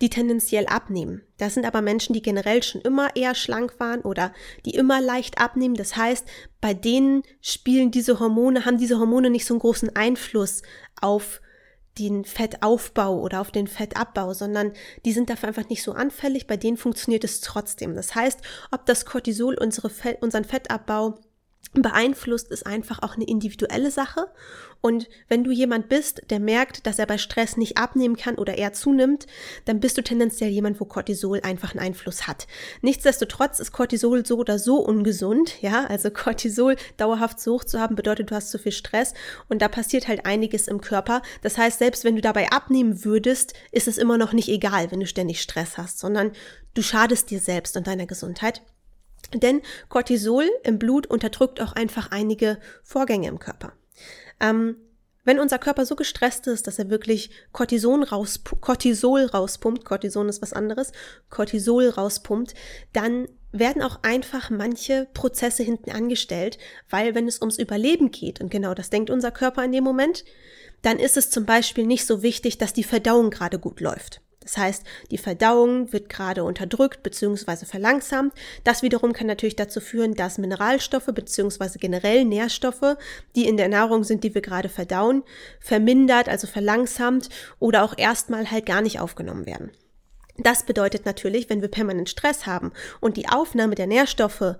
die 0.00 0.08
tendenziell 0.08 0.64
abnehmen. 0.64 1.20
Das 1.36 1.52
sind 1.52 1.66
aber 1.66 1.82
Menschen, 1.82 2.14
die 2.14 2.22
generell 2.22 2.62
schon 2.62 2.80
immer 2.80 3.14
eher 3.14 3.34
schlank 3.34 3.78
waren 3.78 4.00
oder 4.00 4.32
die 4.64 4.70
immer 4.74 5.02
leicht 5.02 5.36
abnehmen. 5.36 5.74
Das 5.74 5.98
heißt, 5.98 6.26
bei 6.62 6.72
denen 6.72 7.24
spielen 7.42 7.90
diese 7.90 8.20
Hormone, 8.20 8.64
haben 8.64 8.78
diese 8.78 8.98
Hormone 8.98 9.28
nicht 9.28 9.44
so 9.44 9.52
einen 9.52 9.60
großen 9.60 9.94
Einfluss 9.94 10.62
auf 10.98 11.42
den 11.98 12.24
Fettaufbau 12.24 13.20
oder 13.20 13.42
auf 13.42 13.50
den 13.50 13.66
Fettabbau, 13.66 14.32
sondern 14.32 14.72
die 15.04 15.12
sind 15.12 15.28
dafür 15.28 15.48
einfach 15.48 15.68
nicht 15.68 15.82
so 15.82 15.92
anfällig. 15.92 16.46
Bei 16.46 16.56
denen 16.56 16.78
funktioniert 16.78 17.22
es 17.22 17.42
trotzdem. 17.42 17.94
Das 17.94 18.14
heißt, 18.14 18.40
ob 18.70 18.86
das 18.86 19.04
Cortisol 19.04 19.56
unsere 19.56 19.90
Fett, 19.90 20.22
unseren 20.22 20.44
Fettabbau 20.44 21.18
beeinflusst, 21.72 22.50
ist 22.50 22.66
einfach 22.66 23.02
auch 23.02 23.16
eine 23.16 23.26
individuelle 23.26 23.90
Sache. 23.90 24.28
Und 24.80 25.08
wenn 25.28 25.44
du 25.44 25.50
jemand 25.50 25.88
bist, 25.88 26.22
der 26.28 26.38
merkt, 26.40 26.86
dass 26.86 26.98
er 26.98 27.06
bei 27.06 27.16
Stress 27.16 27.56
nicht 27.56 27.78
abnehmen 27.78 28.16
kann 28.16 28.34
oder 28.34 28.58
eher 28.58 28.74
zunimmt, 28.74 29.26
dann 29.64 29.80
bist 29.80 29.96
du 29.96 30.02
tendenziell 30.02 30.50
jemand, 30.50 30.78
wo 30.78 30.84
Cortisol 30.84 31.40
einfach 31.42 31.70
einen 31.70 31.80
Einfluss 31.80 32.26
hat. 32.26 32.46
Nichtsdestotrotz 32.82 33.60
ist 33.60 33.72
Cortisol 33.72 34.26
so 34.26 34.36
oder 34.36 34.58
so 34.58 34.76
ungesund, 34.76 35.62
ja. 35.62 35.86
Also 35.86 36.10
Cortisol 36.10 36.76
dauerhaft 36.98 37.40
so 37.40 37.54
hoch 37.54 37.64
zu 37.64 37.80
haben, 37.80 37.96
bedeutet, 37.96 38.30
du 38.30 38.34
hast 38.34 38.50
zu 38.50 38.58
viel 38.58 38.72
Stress 38.72 39.14
und 39.48 39.62
da 39.62 39.68
passiert 39.68 40.06
halt 40.06 40.26
einiges 40.26 40.68
im 40.68 40.82
Körper. 40.82 41.22
Das 41.40 41.56
heißt, 41.56 41.78
selbst 41.78 42.04
wenn 42.04 42.16
du 42.16 42.20
dabei 42.20 42.50
abnehmen 42.50 43.06
würdest, 43.06 43.54
ist 43.72 43.88
es 43.88 43.96
immer 43.96 44.18
noch 44.18 44.34
nicht 44.34 44.50
egal, 44.50 44.90
wenn 44.90 45.00
du 45.00 45.06
ständig 45.06 45.40
Stress 45.40 45.78
hast, 45.78 45.98
sondern 45.98 46.32
du 46.74 46.82
schadest 46.82 47.30
dir 47.30 47.40
selbst 47.40 47.76
und 47.78 47.86
deiner 47.86 48.06
Gesundheit. 48.06 48.60
Denn 49.40 49.62
Cortisol 49.88 50.48
im 50.62 50.78
Blut 50.78 51.06
unterdrückt 51.06 51.60
auch 51.60 51.72
einfach 51.72 52.10
einige 52.10 52.58
Vorgänge 52.82 53.28
im 53.28 53.38
Körper. 53.38 53.72
Ähm, 54.40 54.76
wenn 55.24 55.40
unser 55.40 55.58
Körper 55.58 55.86
so 55.86 55.96
gestresst 55.96 56.46
ist, 56.46 56.66
dass 56.66 56.78
er 56.78 56.90
wirklich 56.90 57.30
Cortison 57.52 58.02
raus, 58.02 58.42
Cortisol 58.60 59.24
rauspumpt, 59.24 59.84
Cortison 59.84 60.28
ist 60.28 60.42
was 60.42 60.52
anderes, 60.52 60.92
Cortisol 61.30 61.88
rauspumpt, 61.88 62.54
dann 62.92 63.28
werden 63.50 63.82
auch 63.82 64.00
einfach 64.02 64.50
manche 64.50 65.08
Prozesse 65.14 65.62
hinten 65.62 65.90
angestellt, 65.90 66.58
weil 66.90 67.14
wenn 67.14 67.26
es 67.26 67.40
ums 67.40 67.58
Überleben 67.58 68.10
geht, 68.10 68.40
und 68.40 68.50
genau 68.50 68.74
das 68.74 68.90
denkt 68.90 69.10
unser 69.10 69.30
Körper 69.30 69.64
in 69.64 69.72
dem 69.72 69.84
Moment, 69.84 70.24
dann 70.82 70.98
ist 70.98 71.16
es 71.16 71.30
zum 71.30 71.46
Beispiel 71.46 71.86
nicht 71.86 72.04
so 72.04 72.22
wichtig, 72.22 72.58
dass 72.58 72.74
die 72.74 72.84
Verdauung 72.84 73.30
gerade 73.30 73.58
gut 73.58 73.80
läuft. 73.80 74.20
Das 74.44 74.56
heißt, 74.56 74.84
die 75.10 75.18
Verdauung 75.18 75.92
wird 75.92 76.08
gerade 76.08 76.44
unterdrückt 76.44 77.02
bzw. 77.02 77.64
verlangsamt. 77.64 78.34
Das 78.62 78.82
wiederum 78.82 79.12
kann 79.12 79.26
natürlich 79.26 79.56
dazu 79.56 79.80
führen, 79.80 80.14
dass 80.14 80.38
Mineralstoffe 80.38 81.06
bzw. 81.06 81.78
generell 81.78 82.24
Nährstoffe, 82.24 82.96
die 83.34 83.48
in 83.48 83.56
der 83.56 83.68
Nahrung 83.68 84.04
sind, 84.04 84.22
die 84.22 84.34
wir 84.34 84.42
gerade 84.42 84.68
verdauen, 84.68 85.22
vermindert, 85.60 86.28
also 86.28 86.46
verlangsamt 86.46 87.30
oder 87.58 87.82
auch 87.82 87.94
erstmal 87.96 88.50
halt 88.50 88.66
gar 88.66 88.82
nicht 88.82 89.00
aufgenommen 89.00 89.46
werden. 89.46 89.70
Das 90.36 90.64
bedeutet 90.64 91.06
natürlich, 91.06 91.48
wenn 91.48 91.62
wir 91.62 91.68
permanent 91.68 92.10
Stress 92.10 92.46
haben 92.46 92.72
und 93.00 93.16
die 93.16 93.28
Aufnahme 93.28 93.74
der 93.74 93.86
Nährstoffe 93.86 94.56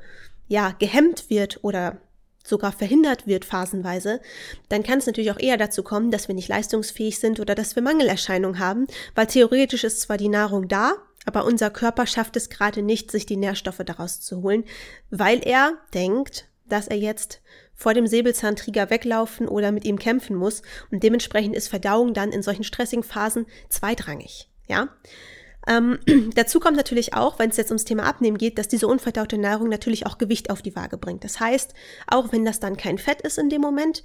ja 0.47 0.75
gehemmt 0.79 1.31
wird 1.31 1.63
oder 1.63 1.99
sogar 2.45 2.73
verhindert 2.73 3.27
wird 3.27 3.45
phasenweise, 3.45 4.21
dann 4.69 4.83
kann 4.83 4.99
es 4.99 5.07
natürlich 5.07 5.33
auch 5.33 5.41
eher 5.41 5.57
dazu 5.57 5.83
kommen, 5.83 6.11
dass 6.11 6.29
wir 6.29 6.35
nicht 6.35 6.49
leistungsfähig 6.49 7.19
sind 7.19 7.41
oder 7.41 7.55
dass 7.55 7.75
wir 7.75 7.83
Mangelerscheinungen 7.83 8.59
haben, 8.59 8.87
weil 9.15 9.27
theoretisch 9.27 9.83
ist 9.83 10.03
zwar 10.03 10.19
die 10.19 10.29
Nahrung 10.29 10.69
da, 10.69 10.95
aber 11.25 11.47
unser 11.47 11.71
Körper 11.71 12.07
schafft 12.07 12.37
es 12.37 12.51
gerade 12.51 12.83
nicht, 12.83 13.11
sich 13.11 13.27
die 13.27 13.39
Nährstoffe 13.39 13.83
daraus 13.85 14.21
zu 14.21 14.43
holen, 14.43 14.65
weil 15.11 15.41
er 15.45 15.73
denkt, 15.95 16.47
dass 16.69 16.87
er 16.87 16.99
jetzt 16.99 17.41
vor 17.75 17.95
dem 17.95 18.07
Säbelzahntiger 18.07 18.91
weglaufen 18.91 19.49
oder 19.49 19.73
mit 19.73 19.85
ihm 19.85 19.99
kämpfen 19.99 20.37
muss 20.37 20.63
und 20.91 21.03
dementsprechend 21.03 21.57
ist 21.57 21.69
Verdauung 21.69 22.15
dann 22.15 22.31
in 22.31 22.43
solchen 22.43 22.65
stressigen 22.65 23.03
Phasen 23.03 23.47
zweitrangig, 23.69 24.49
ja? 24.69 24.89
Ähm, 25.67 25.99
dazu 26.35 26.61
kommt 26.61 26.77
natürlich 26.77 27.15
auch, 27.15 27.39
wenn 27.39 27.51
es 27.51 27.57
jetzt 27.57 27.71
ums 27.71 27.85
Thema 27.85 28.05
Abnehmen 28.05 28.39
geht, 28.39 28.59
dass 28.59 28.69
diese 28.69 28.87
unverdaute 28.87 29.39
Nahrung 29.39 29.69
natürlich 29.69 30.07
auch 30.07 30.19
Gewicht 30.19 30.51
auf 30.51 30.63
die 30.63 30.77
Waage 30.77 30.99
bringt. 30.99 31.25
Das 31.25 31.41
heißt, 31.41 31.75
auch 32.07 32.33
wenn 32.33 32.45
das 32.45 32.61
dann 32.61 32.77
kein 32.77 32.99
Fett 32.99 33.23
ist 33.23 33.39
in 33.39 33.49
dem 33.49 33.61
Moment, 33.61 34.03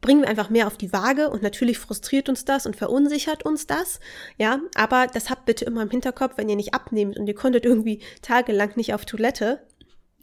bringen 0.00 0.22
wir 0.22 0.28
einfach 0.28 0.50
mehr 0.50 0.66
auf 0.66 0.76
die 0.76 0.92
Waage 0.92 1.30
und 1.30 1.42
natürlich 1.42 1.78
frustriert 1.78 2.28
uns 2.28 2.44
das 2.44 2.66
und 2.66 2.76
verunsichert 2.76 3.44
uns 3.44 3.66
das. 3.66 4.00
Ja, 4.36 4.60
aber 4.74 5.06
das 5.06 5.30
habt 5.30 5.46
bitte 5.46 5.64
immer 5.64 5.82
im 5.82 5.90
Hinterkopf, 5.90 6.36
wenn 6.36 6.48
ihr 6.48 6.56
nicht 6.56 6.74
abnehmt 6.74 7.18
und 7.18 7.26
ihr 7.26 7.34
konntet 7.34 7.64
irgendwie 7.64 8.02
tagelang 8.20 8.72
nicht 8.76 8.94
auf 8.94 9.04
Toilette, 9.04 9.66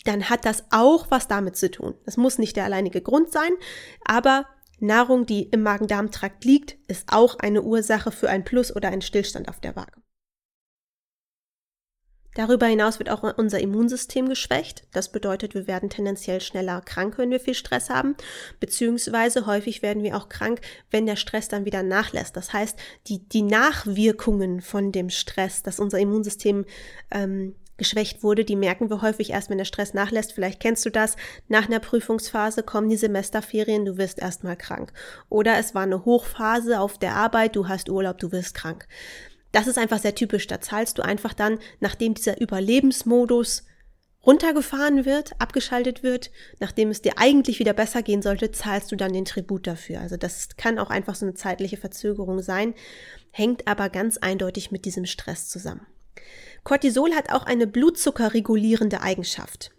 dann 0.05 0.29
hat 0.29 0.45
das 0.45 0.65
auch 0.71 1.07
was 1.09 1.27
damit 1.27 1.55
zu 1.55 1.71
tun. 1.71 1.95
Das 2.05 2.17
muss 2.17 2.37
nicht 2.37 2.55
der 2.55 2.65
alleinige 2.65 3.01
Grund 3.01 3.31
sein, 3.31 3.51
aber 4.05 4.45
Nahrung, 4.79 5.25
die 5.25 5.43
im 5.43 5.61
Magen-Darm-Trakt 5.61 6.45
liegt, 6.45 6.77
ist 6.87 7.11
auch 7.11 7.35
eine 7.39 7.63
Ursache 7.63 8.11
für 8.11 8.29
ein 8.29 8.45
Plus 8.45 8.73
oder 8.73 8.89
einen 8.89 9.01
Stillstand 9.01 9.49
auf 9.49 9.59
der 9.59 9.75
Waage. 9.75 9.91
Darüber 12.39 12.67
hinaus 12.67 12.99
wird 12.99 13.09
auch 13.09 13.23
unser 13.35 13.59
Immunsystem 13.59 14.29
geschwächt. 14.29 14.83
Das 14.93 15.11
bedeutet, 15.11 15.55
wir 15.55 15.67
werden 15.67 15.89
tendenziell 15.89 16.39
schneller 16.39 16.79
krank, 16.79 17.17
wenn 17.17 17.31
wir 17.31 17.41
viel 17.41 17.53
Stress 17.53 17.89
haben, 17.89 18.15
beziehungsweise 18.61 19.45
häufig 19.45 19.81
werden 19.81 20.03
wir 20.03 20.15
auch 20.15 20.29
krank, 20.29 20.61
wenn 20.89 21.05
der 21.05 21.17
Stress 21.17 21.49
dann 21.49 21.65
wieder 21.65 21.83
nachlässt. 21.83 22.37
Das 22.37 22.53
heißt, 22.53 22.79
die, 23.07 23.27
die 23.27 23.41
Nachwirkungen 23.41 24.61
von 24.61 24.93
dem 24.93 25.09
Stress, 25.09 25.63
dass 25.63 25.81
unser 25.81 25.99
Immunsystem 25.99 26.63
ähm, 27.11 27.55
geschwächt 27.75 28.23
wurde, 28.23 28.45
die 28.45 28.55
merken 28.55 28.89
wir 28.89 29.01
häufig 29.01 29.31
erst, 29.31 29.49
wenn 29.49 29.57
der 29.57 29.65
Stress 29.65 29.93
nachlässt. 29.93 30.31
Vielleicht 30.31 30.61
kennst 30.61 30.85
du 30.85 30.91
das. 30.91 31.17
Nach 31.49 31.67
einer 31.67 31.79
Prüfungsphase 31.79 32.63
kommen 32.63 32.87
die 32.87 32.95
Semesterferien, 32.95 33.83
du 33.83 33.97
wirst 33.97 34.17
erstmal 34.17 34.55
krank. 34.55 34.93
Oder 35.27 35.57
es 35.57 35.75
war 35.75 35.83
eine 35.83 36.05
Hochphase 36.05 36.79
auf 36.79 36.97
der 36.97 37.15
Arbeit, 37.15 37.57
du 37.57 37.67
hast 37.67 37.89
Urlaub, 37.89 38.17
du 38.17 38.31
wirst 38.31 38.53
krank. 38.53 38.87
Das 39.51 39.67
ist 39.67 39.77
einfach 39.77 39.99
sehr 39.99 40.15
typisch. 40.15 40.47
Da 40.47 40.61
zahlst 40.61 40.97
du 40.97 41.01
einfach 41.01 41.33
dann, 41.33 41.59
nachdem 41.79 42.13
dieser 42.13 42.39
Überlebensmodus 42.39 43.63
runtergefahren 44.25 45.05
wird, 45.05 45.31
abgeschaltet 45.39 46.03
wird, 46.03 46.29
nachdem 46.59 46.89
es 46.89 47.01
dir 47.01 47.13
eigentlich 47.17 47.59
wieder 47.59 47.73
besser 47.73 48.03
gehen 48.03 48.21
sollte, 48.21 48.51
zahlst 48.51 48.91
du 48.91 48.95
dann 48.95 49.13
den 49.13 49.25
Tribut 49.25 49.65
dafür. 49.65 50.01
Also 50.01 50.17
das 50.17 50.57
kann 50.57 50.77
auch 50.77 50.89
einfach 50.89 51.15
so 51.15 51.25
eine 51.25 51.35
zeitliche 51.35 51.77
Verzögerung 51.77 52.41
sein, 52.41 52.73
hängt 53.31 53.67
aber 53.67 53.89
ganz 53.89 54.17
eindeutig 54.17 54.71
mit 54.71 54.85
diesem 54.85 55.05
Stress 55.05 55.47
zusammen. 55.47 55.85
Cortisol 56.63 57.15
hat 57.15 57.31
auch 57.31 57.45
eine 57.45 57.67
blutzuckerregulierende 57.67 59.01
Eigenschaft. 59.01 59.71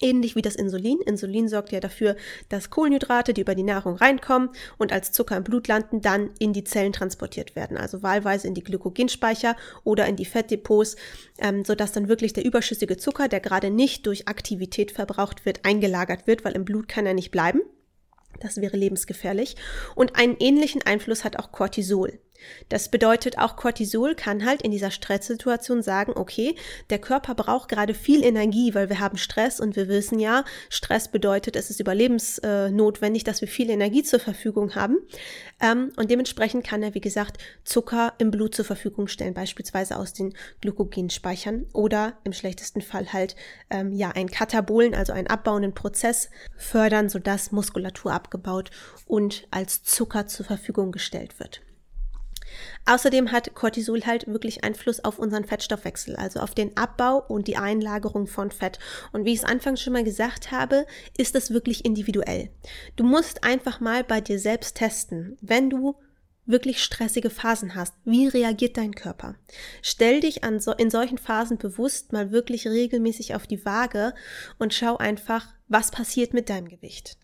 Ähnlich 0.00 0.36
wie 0.36 0.42
das 0.42 0.56
Insulin. 0.56 1.00
Insulin 1.06 1.48
sorgt 1.48 1.72
ja 1.72 1.80
dafür, 1.80 2.16
dass 2.50 2.68
Kohlenhydrate, 2.68 3.32
die 3.32 3.40
über 3.40 3.54
die 3.54 3.62
Nahrung 3.62 3.96
reinkommen 3.96 4.50
und 4.76 4.92
als 4.92 5.12
Zucker 5.12 5.38
im 5.38 5.44
Blut 5.44 5.68
landen, 5.68 6.02
dann 6.02 6.30
in 6.38 6.52
die 6.52 6.64
Zellen 6.64 6.92
transportiert 6.92 7.56
werden. 7.56 7.78
Also 7.78 8.02
wahlweise 8.02 8.46
in 8.46 8.54
die 8.54 8.62
Glykogenspeicher 8.62 9.56
oder 9.84 10.06
in 10.06 10.16
die 10.16 10.26
Fettdepots, 10.26 10.96
ähm, 11.38 11.64
sodass 11.64 11.92
dann 11.92 12.08
wirklich 12.08 12.34
der 12.34 12.44
überschüssige 12.44 12.98
Zucker, 12.98 13.28
der 13.28 13.40
gerade 13.40 13.70
nicht 13.70 14.06
durch 14.06 14.28
Aktivität 14.28 14.90
verbraucht 14.90 15.46
wird, 15.46 15.64
eingelagert 15.64 16.26
wird, 16.26 16.44
weil 16.44 16.52
im 16.52 16.66
Blut 16.66 16.88
kann 16.88 17.06
er 17.06 17.14
nicht 17.14 17.30
bleiben. 17.30 17.62
Das 18.40 18.60
wäre 18.60 18.76
lebensgefährlich. 18.76 19.56
Und 19.94 20.16
einen 20.16 20.36
ähnlichen 20.38 20.82
Einfluss 20.82 21.24
hat 21.24 21.38
auch 21.38 21.52
Cortisol. 21.52 22.18
Das 22.68 22.90
bedeutet, 22.90 23.38
auch 23.38 23.56
Cortisol 23.56 24.14
kann 24.14 24.44
halt 24.44 24.62
in 24.62 24.70
dieser 24.70 24.90
Stresssituation 24.90 25.82
sagen, 25.82 26.12
okay, 26.14 26.54
der 26.90 26.98
Körper 26.98 27.34
braucht 27.34 27.68
gerade 27.68 27.94
viel 27.94 28.24
Energie, 28.24 28.74
weil 28.74 28.88
wir 28.88 29.00
haben 29.00 29.16
Stress 29.16 29.60
und 29.60 29.76
wir 29.76 29.88
wissen 29.88 30.18
ja, 30.18 30.44
Stress 30.68 31.08
bedeutet, 31.08 31.56
es 31.56 31.70
ist 31.70 31.80
überlebensnotwendig, 31.80 33.24
dass 33.24 33.40
wir 33.40 33.48
viel 33.48 33.70
Energie 33.70 34.02
zur 34.02 34.20
Verfügung 34.20 34.74
haben. 34.74 34.98
Ähm, 35.60 35.92
und 35.96 36.10
dementsprechend 36.10 36.64
kann 36.64 36.82
er, 36.82 36.94
wie 36.94 37.00
gesagt, 37.00 37.38
Zucker 37.64 38.14
im 38.18 38.30
Blut 38.30 38.54
zur 38.54 38.64
Verfügung 38.64 39.08
stellen, 39.08 39.34
beispielsweise 39.34 39.96
aus 39.96 40.12
den 40.12 40.34
Glykogenspeichern 40.60 41.66
oder 41.72 42.18
im 42.24 42.32
schlechtesten 42.32 42.82
Fall 42.82 43.12
halt 43.12 43.36
ähm, 43.70 43.92
ja 43.92 44.10
einen 44.10 44.30
Katabolen, 44.30 44.94
also 44.94 45.12
einen 45.12 45.28
abbauenden 45.28 45.74
Prozess 45.74 46.30
fördern, 46.56 47.08
sodass 47.08 47.52
Muskulatur 47.52 48.12
abgebaut 48.12 48.70
und 49.06 49.46
als 49.50 49.82
Zucker 49.82 50.26
zur 50.26 50.46
Verfügung 50.46 50.92
gestellt 50.92 51.38
wird. 51.38 51.62
Außerdem 52.84 53.32
hat 53.32 53.54
Cortisol 53.54 54.04
halt 54.06 54.26
wirklich 54.26 54.64
Einfluss 54.64 55.04
auf 55.04 55.18
unseren 55.18 55.44
Fettstoffwechsel, 55.44 56.16
also 56.16 56.40
auf 56.40 56.54
den 56.54 56.76
Abbau 56.76 57.18
und 57.26 57.48
die 57.48 57.56
Einlagerung 57.56 58.26
von 58.26 58.50
Fett. 58.50 58.78
Und 59.12 59.24
wie 59.24 59.32
ich 59.32 59.40
es 59.40 59.44
anfangs 59.44 59.80
schon 59.80 59.92
mal 59.92 60.04
gesagt 60.04 60.52
habe, 60.52 60.86
ist 61.16 61.34
das 61.34 61.50
wirklich 61.50 61.84
individuell. 61.84 62.50
Du 62.96 63.04
musst 63.04 63.44
einfach 63.44 63.80
mal 63.80 64.04
bei 64.04 64.20
dir 64.20 64.38
selbst 64.38 64.76
testen, 64.76 65.36
wenn 65.40 65.70
du 65.70 65.96
wirklich 66.46 66.82
stressige 66.82 67.28
Phasen 67.28 67.74
hast, 67.74 67.94
wie 68.04 68.28
reagiert 68.28 68.76
dein 68.76 68.94
Körper? 68.94 69.34
Stell 69.82 70.20
dich 70.20 70.40
so, 70.58 70.72
in 70.72 70.90
solchen 70.90 71.18
Phasen 71.18 71.58
bewusst 71.58 72.12
mal 72.12 72.30
wirklich 72.30 72.66
regelmäßig 72.66 73.34
auf 73.34 73.46
die 73.46 73.64
Waage 73.64 74.14
und 74.58 74.72
schau 74.72 74.96
einfach, 74.96 75.48
was 75.68 75.90
passiert 75.90 76.32
mit 76.32 76.48
deinem 76.48 76.68
Gewicht. 76.68 77.18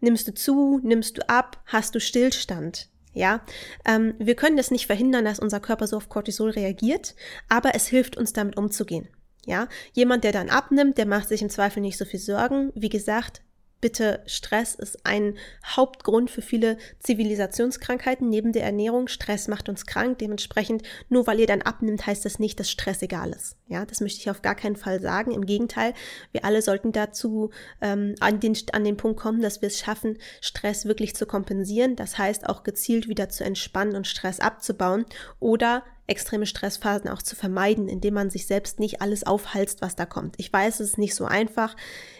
Nimmst 0.00 0.28
du 0.28 0.34
zu, 0.34 0.80
nimmst 0.82 1.18
du 1.18 1.28
ab, 1.28 1.62
hast 1.66 1.94
du 1.94 2.00
Stillstand? 2.00 2.88
Ja, 3.14 3.42
ähm, 3.86 4.14
wir 4.18 4.34
können 4.34 4.56
das 4.56 4.72
nicht 4.72 4.86
verhindern, 4.86 5.24
dass 5.24 5.38
unser 5.38 5.60
Körper 5.60 5.86
so 5.86 5.96
auf 5.96 6.08
Cortisol 6.08 6.50
reagiert, 6.50 7.14
aber 7.48 7.74
es 7.74 7.86
hilft 7.86 8.16
uns 8.16 8.32
damit 8.32 8.56
umzugehen. 8.56 9.08
Ja, 9.46 9.68
jemand, 9.92 10.24
der 10.24 10.32
dann 10.32 10.50
abnimmt, 10.50 10.98
der 10.98 11.06
macht 11.06 11.28
sich 11.28 11.42
im 11.42 11.50
Zweifel 11.50 11.80
nicht 11.80 11.98
so 11.98 12.04
viel 12.04 12.18
Sorgen. 12.18 12.72
Wie 12.74 12.88
gesagt, 12.88 13.42
Bitte, 13.84 14.22
Stress 14.24 14.74
ist 14.74 15.04
ein 15.04 15.36
Hauptgrund 15.62 16.30
für 16.30 16.40
viele 16.40 16.78
Zivilisationskrankheiten 17.00 18.30
neben 18.30 18.52
der 18.52 18.64
Ernährung. 18.64 19.08
Stress 19.08 19.46
macht 19.46 19.68
uns 19.68 19.84
krank. 19.84 20.20
Dementsprechend, 20.20 20.84
nur 21.10 21.26
weil 21.26 21.38
ihr 21.38 21.46
dann 21.46 21.60
abnimmt, 21.60 22.06
heißt 22.06 22.24
das 22.24 22.38
nicht, 22.38 22.58
dass 22.58 22.70
Stress 22.70 23.02
egal 23.02 23.32
ist. 23.32 23.58
Ja, 23.66 23.84
das 23.84 24.00
möchte 24.00 24.20
ich 24.20 24.30
auf 24.30 24.40
gar 24.40 24.54
keinen 24.54 24.76
Fall 24.76 25.02
sagen. 25.02 25.32
Im 25.32 25.44
Gegenteil, 25.44 25.92
wir 26.32 26.46
alle 26.46 26.62
sollten 26.62 26.92
dazu 26.92 27.50
ähm, 27.82 28.14
an, 28.20 28.40
den, 28.40 28.56
an 28.72 28.84
den 28.84 28.96
Punkt 28.96 29.20
kommen, 29.20 29.42
dass 29.42 29.60
wir 29.60 29.66
es 29.66 29.80
schaffen, 29.80 30.16
Stress 30.40 30.86
wirklich 30.86 31.14
zu 31.14 31.26
kompensieren. 31.26 31.94
Das 31.94 32.16
heißt 32.16 32.48
auch 32.48 32.62
gezielt 32.62 33.06
wieder 33.06 33.28
zu 33.28 33.44
entspannen 33.44 33.96
und 33.96 34.06
Stress 34.06 34.40
abzubauen 34.40 35.04
oder 35.40 35.84
extreme 36.06 36.46
Stressphasen 36.46 37.08
auch 37.08 37.22
zu 37.22 37.34
vermeiden, 37.34 37.88
indem 37.88 38.14
man 38.14 38.30
sich 38.30 38.46
selbst 38.46 38.78
nicht 38.78 39.00
alles 39.00 39.24
aufhalst, 39.24 39.80
was 39.80 39.96
da 39.96 40.04
kommt. 40.04 40.34
Ich 40.38 40.52
weiß, 40.52 40.80
es 40.80 40.90
ist 40.90 40.98
nicht 40.98 41.14
so 41.14 41.24
einfach, 41.24 41.76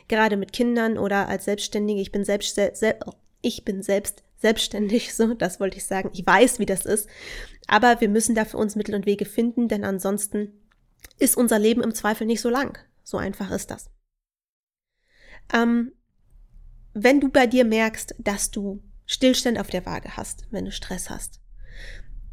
gerade 0.08 0.36
mit 0.36 0.52
Kindern 0.52 0.98
oder 0.98 1.28
als 1.28 1.44
Selbstständige. 1.44 2.00
Ich 2.00 2.12
bin 2.12 2.24
selbst, 2.24 2.54
sel 2.54 2.98
ich 3.42 3.64
bin 3.64 3.82
selbst 3.82 4.22
selbstständig, 4.36 5.14
so, 5.16 5.34
das 5.34 5.60
wollte 5.60 5.76
ich 5.76 5.84
sagen. 5.84 6.10
Ich 6.12 6.26
weiß, 6.26 6.58
wie 6.58 6.66
das 6.66 6.86
ist. 6.86 7.08
Aber 7.66 8.00
wir 8.00 8.08
müssen 8.08 8.34
da 8.34 8.44
für 8.44 8.56
uns 8.56 8.76
Mittel 8.76 8.94
und 8.94 9.06
Wege 9.06 9.24
finden, 9.24 9.68
denn 9.68 9.84
ansonsten 9.84 10.52
ist 11.18 11.36
unser 11.36 11.58
Leben 11.58 11.82
im 11.82 11.94
Zweifel 11.94 12.26
nicht 12.26 12.40
so 12.40 12.48
lang. 12.48 12.78
So 13.02 13.18
einfach 13.18 13.50
ist 13.50 13.70
das. 13.70 13.90
Ähm, 15.52 15.92
wenn 16.94 17.20
du 17.20 17.28
bei 17.28 17.46
dir 17.46 17.64
merkst, 17.64 18.14
dass 18.18 18.50
du 18.50 18.82
Stillstand 19.04 19.58
auf 19.58 19.68
der 19.68 19.84
Waage 19.84 20.16
hast, 20.16 20.46
wenn 20.50 20.64
du 20.64 20.72
Stress 20.72 21.10
hast, 21.10 21.40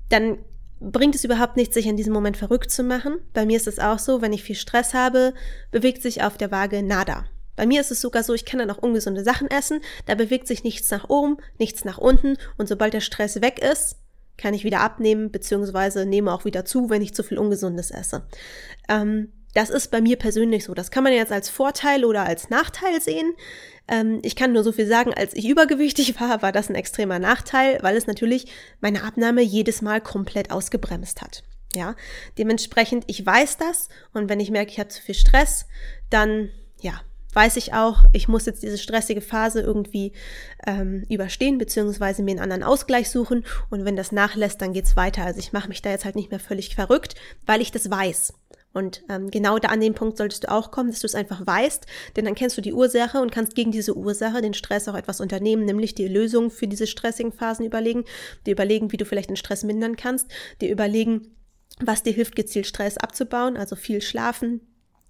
dann 0.07 0.37
bringt 0.81 1.15
es 1.15 1.23
überhaupt 1.23 1.55
nichts, 1.57 1.75
sich 1.75 1.85
in 1.85 1.95
diesem 1.95 2.11
Moment 2.11 2.37
verrückt 2.37 2.71
zu 2.71 2.83
machen. 2.83 3.19
Bei 3.33 3.45
mir 3.45 3.57
ist 3.57 3.67
es 3.67 3.79
auch 3.79 3.99
so, 3.99 4.21
wenn 4.21 4.33
ich 4.33 4.43
viel 4.43 4.55
Stress 4.55 4.93
habe, 4.93 5.33
bewegt 5.69 6.01
sich 6.01 6.23
auf 6.23 6.37
der 6.37 6.51
Waage 6.51 6.81
nada. 6.81 7.25
Bei 7.55 7.67
mir 7.67 7.79
ist 7.79 7.91
es 7.91 8.01
sogar 8.01 8.23
so, 8.23 8.33
ich 8.33 8.45
kann 8.45 8.59
dann 8.59 8.71
auch 8.71 8.79
ungesunde 8.79 9.23
Sachen 9.23 9.49
essen, 9.49 9.81
da 10.07 10.15
bewegt 10.15 10.47
sich 10.47 10.63
nichts 10.63 10.89
nach 10.89 11.09
oben, 11.09 11.37
nichts 11.59 11.85
nach 11.85 11.99
unten 11.99 12.37
und 12.57 12.67
sobald 12.67 12.93
der 12.93 13.01
Stress 13.01 13.41
weg 13.41 13.59
ist, 13.59 13.97
kann 14.37 14.55
ich 14.55 14.63
wieder 14.63 14.79
abnehmen, 14.79 15.31
beziehungsweise 15.31 16.05
nehme 16.05 16.33
auch 16.33 16.45
wieder 16.45 16.65
zu, 16.65 16.89
wenn 16.89 17.03
ich 17.03 17.13
zu 17.13 17.21
viel 17.21 17.37
Ungesundes 17.37 17.91
esse. 17.91 18.23
Ähm, 18.89 19.31
das 19.53 19.69
ist 19.69 19.91
bei 19.91 20.01
mir 20.01 20.17
persönlich 20.17 20.63
so. 20.65 20.73
Das 20.73 20.91
kann 20.91 21.03
man 21.03 21.13
jetzt 21.13 21.31
als 21.31 21.49
Vorteil 21.49 22.05
oder 22.05 22.23
als 22.23 22.49
Nachteil 22.49 23.01
sehen. 23.01 23.33
Ähm, 23.87 24.19
ich 24.23 24.35
kann 24.35 24.53
nur 24.53 24.63
so 24.63 24.71
viel 24.71 24.87
sagen, 24.87 25.13
als 25.13 25.33
ich 25.35 25.47
übergewichtig 25.47 26.19
war, 26.21 26.41
war 26.41 26.51
das 26.51 26.69
ein 26.69 26.75
extremer 26.75 27.19
Nachteil, 27.19 27.79
weil 27.81 27.95
es 27.95 28.07
natürlich 28.07 28.51
meine 28.79 29.03
Abnahme 29.03 29.41
jedes 29.41 29.81
Mal 29.81 30.01
komplett 30.01 30.51
ausgebremst 30.51 31.21
hat. 31.21 31.43
Ja, 31.73 31.95
dementsprechend, 32.37 33.05
ich 33.07 33.25
weiß 33.25 33.57
das 33.57 33.87
und 34.13 34.29
wenn 34.29 34.41
ich 34.41 34.51
merke, 34.51 34.71
ich 34.71 34.79
habe 34.79 34.89
zu 34.89 35.01
viel 35.01 35.15
Stress, 35.15 35.67
dann 36.09 36.49
ja, 36.81 36.99
weiß 37.33 37.55
ich 37.57 37.73
auch, 37.73 38.03
ich 38.11 38.27
muss 38.27 38.45
jetzt 38.45 38.63
diese 38.63 38.77
stressige 38.77 39.21
Phase 39.21 39.61
irgendwie 39.61 40.11
ähm, 40.67 41.05
überstehen, 41.09 41.57
beziehungsweise 41.57 42.23
mir 42.23 42.31
einen 42.31 42.39
anderen 42.41 42.63
Ausgleich 42.63 43.09
suchen. 43.09 43.45
Und 43.69 43.85
wenn 43.85 43.95
das 43.95 44.11
nachlässt, 44.11 44.61
dann 44.61 44.73
geht's 44.73 44.97
weiter. 44.97 45.23
Also 45.23 45.39
ich 45.39 45.53
mache 45.53 45.69
mich 45.69 45.81
da 45.81 45.91
jetzt 45.91 46.05
halt 46.05 46.15
nicht 46.15 46.31
mehr 46.31 46.39
völlig 46.39 46.75
verrückt, 46.75 47.15
weil 47.45 47.61
ich 47.61 47.71
das 47.71 47.89
weiß. 47.89 48.33
Und 48.73 49.03
ähm, 49.09 49.29
genau 49.29 49.59
da 49.59 49.69
an 49.69 49.81
den 49.81 49.93
Punkt 49.93 50.17
solltest 50.17 50.45
du 50.45 50.51
auch 50.51 50.71
kommen, 50.71 50.89
dass 50.89 51.01
du 51.01 51.07
es 51.07 51.15
einfach 51.15 51.45
weißt, 51.45 51.85
denn 52.15 52.25
dann 52.25 52.35
kennst 52.35 52.57
du 52.57 52.61
die 52.61 52.73
Ursache 52.73 53.21
und 53.21 53.31
kannst 53.31 53.55
gegen 53.55 53.71
diese 53.71 53.95
Ursache, 53.97 54.41
den 54.41 54.53
Stress 54.53 54.87
auch 54.87 54.95
etwas 54.95 55.19
unternehmen, 55.19 55.65
nämlich 55.65 55.93
die 55.93 56.07
Lösung 56.07 56.49
für 56.49 56.67
diese 56.67 56.87
stressigen 56.87 57.33
Phasen 57.33 57.65
überlegen, 57.65 58.05
dir 58.45 58.51
überlegen, 58.51 58.91
wie 58.91 58.97
du 58.97 59.05
vielleicht 59.05 59.29
den 59.29 59.35
Stress 59.35 59.63
mindern 59.63 59.97
kannst, 59.97 60.27
dir 60.61 60.71
überlegen, 60.71 61.35
was 61.79 62.03
dir 62.03 62.13
hilft, 62.13 62.35
gezielt 62.35 62.67
Stress 62.67 62.97
abzubauen, 62.97 63.57
also 63.57 63.75
viel 63.75 64.01
schlafen, 64.01 64.61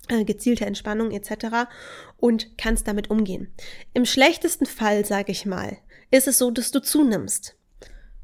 äh, 0.08 0.24
gezielte 0.26 0.66
Entspannung 0.66 1.12
etc. 1.12 1.70
und 2.18 2.58
kannst 2.58 2.88
damit 2.88 3.10
umgehen. 3.10 3.54
Im 3.94 4.06
schlechtesten 4.06 4.66
Fall, 4.66 5.06
sage 5.06 5.32
ich 5.32 5.46
mal, 5.46 5.78
ist 6.10 6.28
es 6.28 6.38
so, 6.38 6.50
dass 6.50 6.72
du 6.72 6.82
zunimmst. 6.82 7.56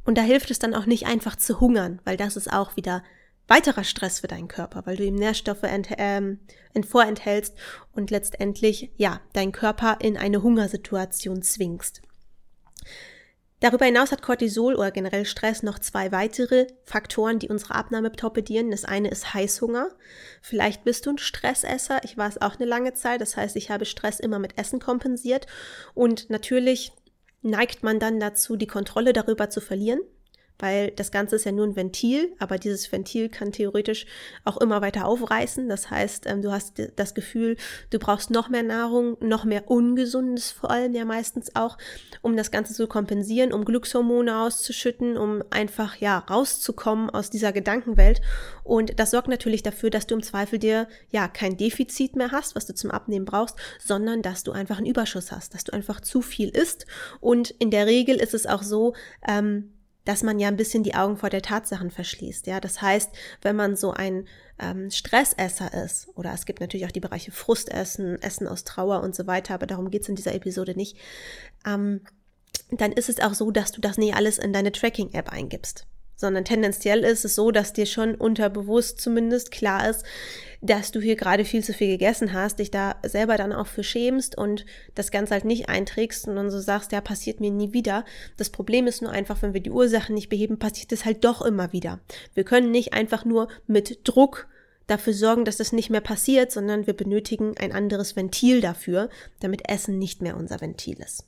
Und 0.03 0.17
da 0.17 0.21
hilft 0.21 0.51
es 0.51 0.59
dann 0.59 0.73
auch 0.73 0.85
nicht 0.85 1.05
einfach 1.05 1.35
zu 1.35 1.59
hungern, 1.59 2.01
weil 2.05 2.17
das 2.17 2.37
ist 2.37 2.51
auch 2.51 2.75
wieder 2.75 3.03
weiterer 3.47 3.83
Stress 3.83 4.19
für 4.19 4.27
deinen 4.27 4.47
Körper, 4.47 4.85
weil 4.85 4.97
du 4.97 5.03
ihm 5.03 5.15
Nährstoffe 5.15 5.63
ent, 5.63 5.89
ähm, 5.97 6.39
vorenthältst 6.87 7.55
und 7.93 8.11
letztendlich, 8.11 8.91
ja, 8.97 9.21
deinen 9.33 9.51
Körper 9.51 9.97
in 9.99 10.17
eine 10.17 10.43
Hungersituation 10.43 11.41
zwingst. 11.41 12.01
Darüber 13.59 13.85
hinaus 13.85 14.11
hat 14.11 14.21
Cortisol 14.21 14.75
oder 14.75 14.91
generell 14.91 15.25
Stress 15.25 15.63
noch 15.63 15.79
zwei 15.79 16.11
weitere 16.11 16.67
Faktoren, 16.85 17.39
die 17.39 17.49
unsere 17.49 17.73
Abnahme 17.73 18.11
torpedieren. 18.11 18.69
Das 18.69 18.85
eine 18.85 19.09
ist 19.09 19.33
Heißhunger. 19.33 19.89
Vielleicht 20.43 20.83
bist 20.83 21.07
du 21.07 21.11
ein 21.11 21.17
Stressesser. 21.17 22.01
Ich 22.03 22.17
war 22.17 22.29
es 22.29 22.39
auch 22.39 22.57
eine 22.57 22.65
lange 22.65 22.93
Zeit. 22.93 23.19
Das 23.19 23.35
heißt, 23.35 23.55
ich 23.55 23.71
habe 23.71 23.85
Stress 23.85 24.19
immer 24.19 24.37
mit 24.37 24.59
Essen 24.59 24.79
kompensiert. 24.79 25.47
Und 25.95 26.29
natürlich 26.29 26.91
neigt 27.41 27.81
man 27.81 27.99
dann 27.99 28.19
dazu, 28.19 28.57
die 28.57 28.67
Kontrolle 28.67 29.11
darüber 29.11 29.49
zu 29.49 29.59
verlieren 29.59 30.01
weil 30.59 30.91
das 30.91 31.11
Ganze 31.11 31.35
ist 31.35 31.45
ja 31.45 31.51
nur 31.51 31.65
ein 31.65 31.75
Ventil, 31.75 32.33
aber 32.39 32.57
dieses 32.57 32.91
Ventil 32.91 33.29
kann 33.29 33.51
theoretisch 33.51 34.05
auch 34.43 34.57
immer 34.57 34.81
weiter 34.81 35.05
aufreißen. 35.05 35.69
Das 35.69 35.89
heißt, 35.89 36.25
ähm, 36.27 36.41
du 36.41 36.51
hast 36.51 36.81
das 36.95 37.13
Gefühl, 37.13 37.57
du 37.89 37.99
brauchst 37.99 38.31
noch 38.31 38.49
mehr 38.49 38.63
Nahrung, 38.63 39.17
noch 39.19 39.45
mehr 39.45 39.69
Ungesundes 39.69 40.51
vor 40.51 40.71
allem 40.71 40.93
ja 40.93 41.05
meistens 41.05 41.55
auch, 41.55 41.77
um 42.21 42.35
das 42.35 42.51
Ganze 42.51 42.73
zu 42.73 42.87
kompensieren, 42.87 43.53
um 43.53 43.65
Glückshormone 43.65 44.41
auszuschütten, 44.41 45.17
um 45.17 45.43
einfach 45.49 45.97
ja 45.97 46.19
rauszukommen 46.19 47.09
aus 47.09 47.29
dieser 47.29 47.51
Gedankenwelt. 47.51 48.21
Und 48.63 48.99
das 48.99 49.11
sorgt 49.11 49.27
natürlich 49.27 49.63
dafür, 49.63 49.89
dass 49.89 50.07
du 50.07 50.15
im 50.15 50.23
Zweifel 50.23 50.59
dir 50.59 50.87
ja 51.09 51.27
kein 51.27 51.57
Defizit 51.57 52.15
mehr 52.15 52.31
hast, 52.31 52.55
was 52.55 52.65
du 52.65 52.73
zum 52.73 52.91
Abnehmen 52.91 53.25
brauchst, 53.25 53.55
sondern 53.79 54.21
dass 54.21 54.43
du 54.43 54.51
einfach 54.51 54.77
einen 54.77 54.87
Überschuss 54.87 55.31
hast, 55.31 55.53
dass 55.53 55.63
du 55.63 55.73
einfach 55.73 56.01
zu 56.01 56.21
viel 56.21 56.49
isst. 56.49 56.85
Und 57.19 57.51
in 57.51 57.71
der 57.71 57.85
Regel 57.85 58.17
ist 58.17 58.33
es 58.33 58.45
auch 58.45 58.63
so, 58.63 58.93
ähm, 59.27 59.73
dass 60.07 60.23
man 60.23 60.39
ja 60.39 60.47
ein 60.47 60.55
bisschen 60.55 60.83
die 60.83 60.95
Augen 60.95 61.17
vor 61.17 61.29
der 61.29 61.41
Tatsachen 61.41 61.91
verschließt. 61.91 62.47
Ja, 62.47 62.61
das 62.61 62.81
heißt, 62.81 63.11
wenn 63.41 63.57
man 63.57 63.75
so 63.75 63.91
ein 63.91 64.25
ähm, 64.57 64.89
Stressesser 64.89 65.73
ist, 65.83 66.07
oder 66.15 66.33
es 66.33 66.45
gibt 66.45 66.61
natürlich 66.61 66.85
auch 66.85 66.91
die 66.91 67.01
Bereiche 67.01 67.31
Frustessen, 67.31 68.21
Essen 68.21 68.47
aus 68.47 68.63
Trauer 68.63 69.01
und 69.01 69.15
so 69.15 69.27
weiter, 69.27 69.53
aber 69.53 69.67
darum 69.67 69.91
geht's 69.91 70.07
in 70.07 70.15
dieser 70.15 70.33
Episode 70.33 70.75
nicht, 70.75 70.97
ähm, 71.65 72.01
dann 72.71 72.93
ist 72.93 73.09
es 73.09 73.19
auch 73.19 73.33
so, 73.33 73.51
dass 73.51 73.73
du 73.73 73.81
das 73.81 73.97
nicht 73.97 74.15
alles 74.15 74.37
in 74.37 74.53
deine 74.53 74.71
Tracking-App 74.71 75.29
eingibst 75.29 75.85
sondern 76.17 76.43
tendenziell 76.43 77.05
ist 77.05 77.23
es 77.23 77.35
so, 77.35 77.51
dass 77.51 77.71
dir 77.71 77.85
schon 77.85 78.15
unterbewusst 78.15 78.99
zumindest 78.99 79.51
klar 79.51 79.89
ist, 79.89 80.03
dass 80.61 80.91
du 80.91 80.99
hier 80.99 81.15
gerade 81.15 81.45
viel 81.45 81.63
zu 81.63 81.71
viel 81.71 81.87
gegessen 81.87 82.33
hast, 82.33 82.59
dich 82.59 82.71
da 82.71 82.95
selber 83.03 83.37
dann 83.37 83.53
auch 83.53 83.67
für 83.67 83.83
schämst 83.83 84.37
und 84.37 84.65
das 84.95 85.11
Ganze 85.11 85.35
halt 85.35 85.45
nicht 85.45 85.69
einträgst 85.69 86.27
und 86.27 86.35
dann 86.35 86.49
so 86.49 86.59
sagst, 86.59 86.91
ja, 86.91 86.99
passiert 86.99 87.39
mir 87.39 87.51
nie 87.51 87.73
wieder. 87.73 88.03
Das 88.37 88.49
Problem 88.49 88.87
ist 88.87 89.01
nur 89.01 89.11
einfach, 89.11 89.41
wenn 89.41 89.53
wir 89.53 89.61
die 89.61 89.71
Ursachen 89.71 90.15
nicht 90.15 90.29
beheben, 90.29 90.57
passiert 90.59 90.91
es 90.91 91.05
halt 91.05 91.23
doch 91.23 91.41
immer 91.43 91.71
wieder. 91.71 91.99
Wir 92.33 92.43
können 92.43 92.71
nicht 92.71 92.93
einfach 92.93 93.23
nur 93.23 93.47
mit 93.67 93.99
Druck 94.03 94.47
dafür 94.87 95.13
sorgen, 95.13 95.45
dass 95.45 95.57
das 95.57 95.73
nicht 95.73 95.89
mehr 95.89 96.01
passiert, 96.01 96.51
sondern 96.51 96.87
wir 96.87 96.95
benötigen 96.95 97.55
ein 97.59 97.73
anderes 97.73 98.15
Ventil 98.15 98.61
dafür, 98.61 99.09
damit 99.41 99.69
Essen 99.69 99.99
nicht 99.99 100.21
mehr 100.21 100.37
unser 100.37 100.59
Ventil 100.59 100.99
ist. 100.99 101.25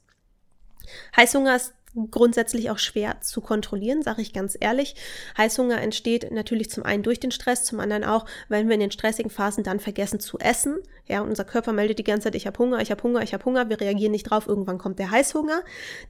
Heißhunger 1.16 1.56
ist 1.56 1.74
grundsätzlich 2.12 2.70
auch 2.70 2.78
schwer 2.78 3.22
zu 3.22 3.42
kontrollieren, 3.42 4.04
sage 4.04 4.22
ich 4.22 4.34
ganz 4.34 4.56
ehrlich. 4.60 4.96
Heißhunger 5.38 5.82
entsteht 5.82 6.32
natürlich 6.32 6.70
zum 6.70 6.84
einen 6.84 7.04
durch 7.04 7.20
den 7.20 7.32
Stress, 7.32 7.64
zum 7.64 7.80
anderen 7.80 8.04
auch, 8.04 8.26
wenn 8.48 8.68
wir 8.68 8.76
in 8.76 8.80
den 8.80 8.92
stressigen 8.92 9.32
Phasen 9.32 9.64
dann 9.64 9.80
vergessen 9.80 10.20
zu 10.20 10.38
essen. 10.40 10.78
Ja, 11.08 11.22
unser 11.22 11.44
Körper 11.44 11.74
meldet 11.74 11.98
die 11.98 12.04
ganze 12.04 12.26
Zeit, 12.26 12.36
ich 12.36 12.46
habe 12.46 12.60
Hunger, 12.60 12.80
ich 12.82 12.92
habe 12.92 13.02
Hunger, 13.02 13.24
ich 13.24 13.34
habe 13.34 13.44
Hunger. 13.44 13.70
Wir 13.70 13.82
reagieren 13.82 14.12
nicht 14.12 14.30
drauf, 14.30 14.48
irgendwann 14.48 14.78
kommt 14.78 15.00
der 15.00 15.10
Heißhunger. 15.10 15.64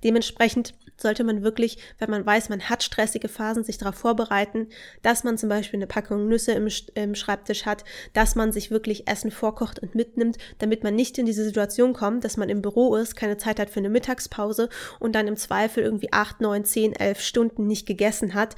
Dementsprechend 0.04 0.74
sollte 0.98 1.24
man 1.24 1.42
wirklich, 1.44 1.78
wenn 1.98 2.10
man 2.10 2.26
weiß, 2.26 2.50
man 2.50 2.70
hat 2.70 2.84
stressige 2.84 3.30
Phasen, 3.30 3.64
sich 3.64 3.78
darauf 3.78 3.96
vorbereiten, 3.96 4.68
dass 5.02 5.24
man 5.24 5.38
zum 5.38 5.48
Beispiel 5.48 5.78
eine 5.78 5.88
Packung 5.88 6.28
Nüsse 6.28 6.52
im, 6.52 6.68
im 6.96 7.16
Schreibtisch 7.16 7.66
hat, 7.66 7.86
dass 8.14 8.36
man 8.36 8.52
sich 8.52 8.70
wirklich 8.72 9.08
Essen 9.08 9.32
vorkocht 9.32 9.80
und 9.80 9.96
mitnimmt, 9.96 10.38
damit 10.58 10.84
man 10.84 10.96
nicht 10.96 11.18
in 11.18 11.26
diese 11.26 11.46
Situation 11.46 11.94
kommt, 11.94 12.26
dass 12.26 12.36
man 12.36 12.50
im 12.50 12.62
Büro 12.62 12.98
ist, 12.98 13.16
keine 13.16 13.38
Zeit 13.38 13.60
hat 13.60 13.70
für 13.70 13.80
eine 13.80 13.90
Mittagspause 13.90 14.68
und 15.00 15.16
dann 15.16 15.28
im 15.28 15.38
Zweifel 15.38 15.69
irgendwie 15.78 16.14
acht, 16.14 16.42
neun, 16.42 16.66
zehn, 16.66 16.94
elf 16.94 17.22
Stunden 17.22 17.68
nicht 17.68 17.86
gegessen 17.86 18.34
hat. 18.34 18.56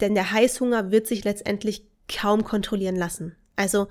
Denn 0.00 0.14
der 0.14 0.32
Heißhunger 0.32 0.90
wird 0.90 1.06
sich 1.06 1.24
letztendlich 1.24 1.86
kaum 2.08 2.44
kontrollieren 2.44 2.96
lassen. 2.96 3.36
Also 3.56 3.88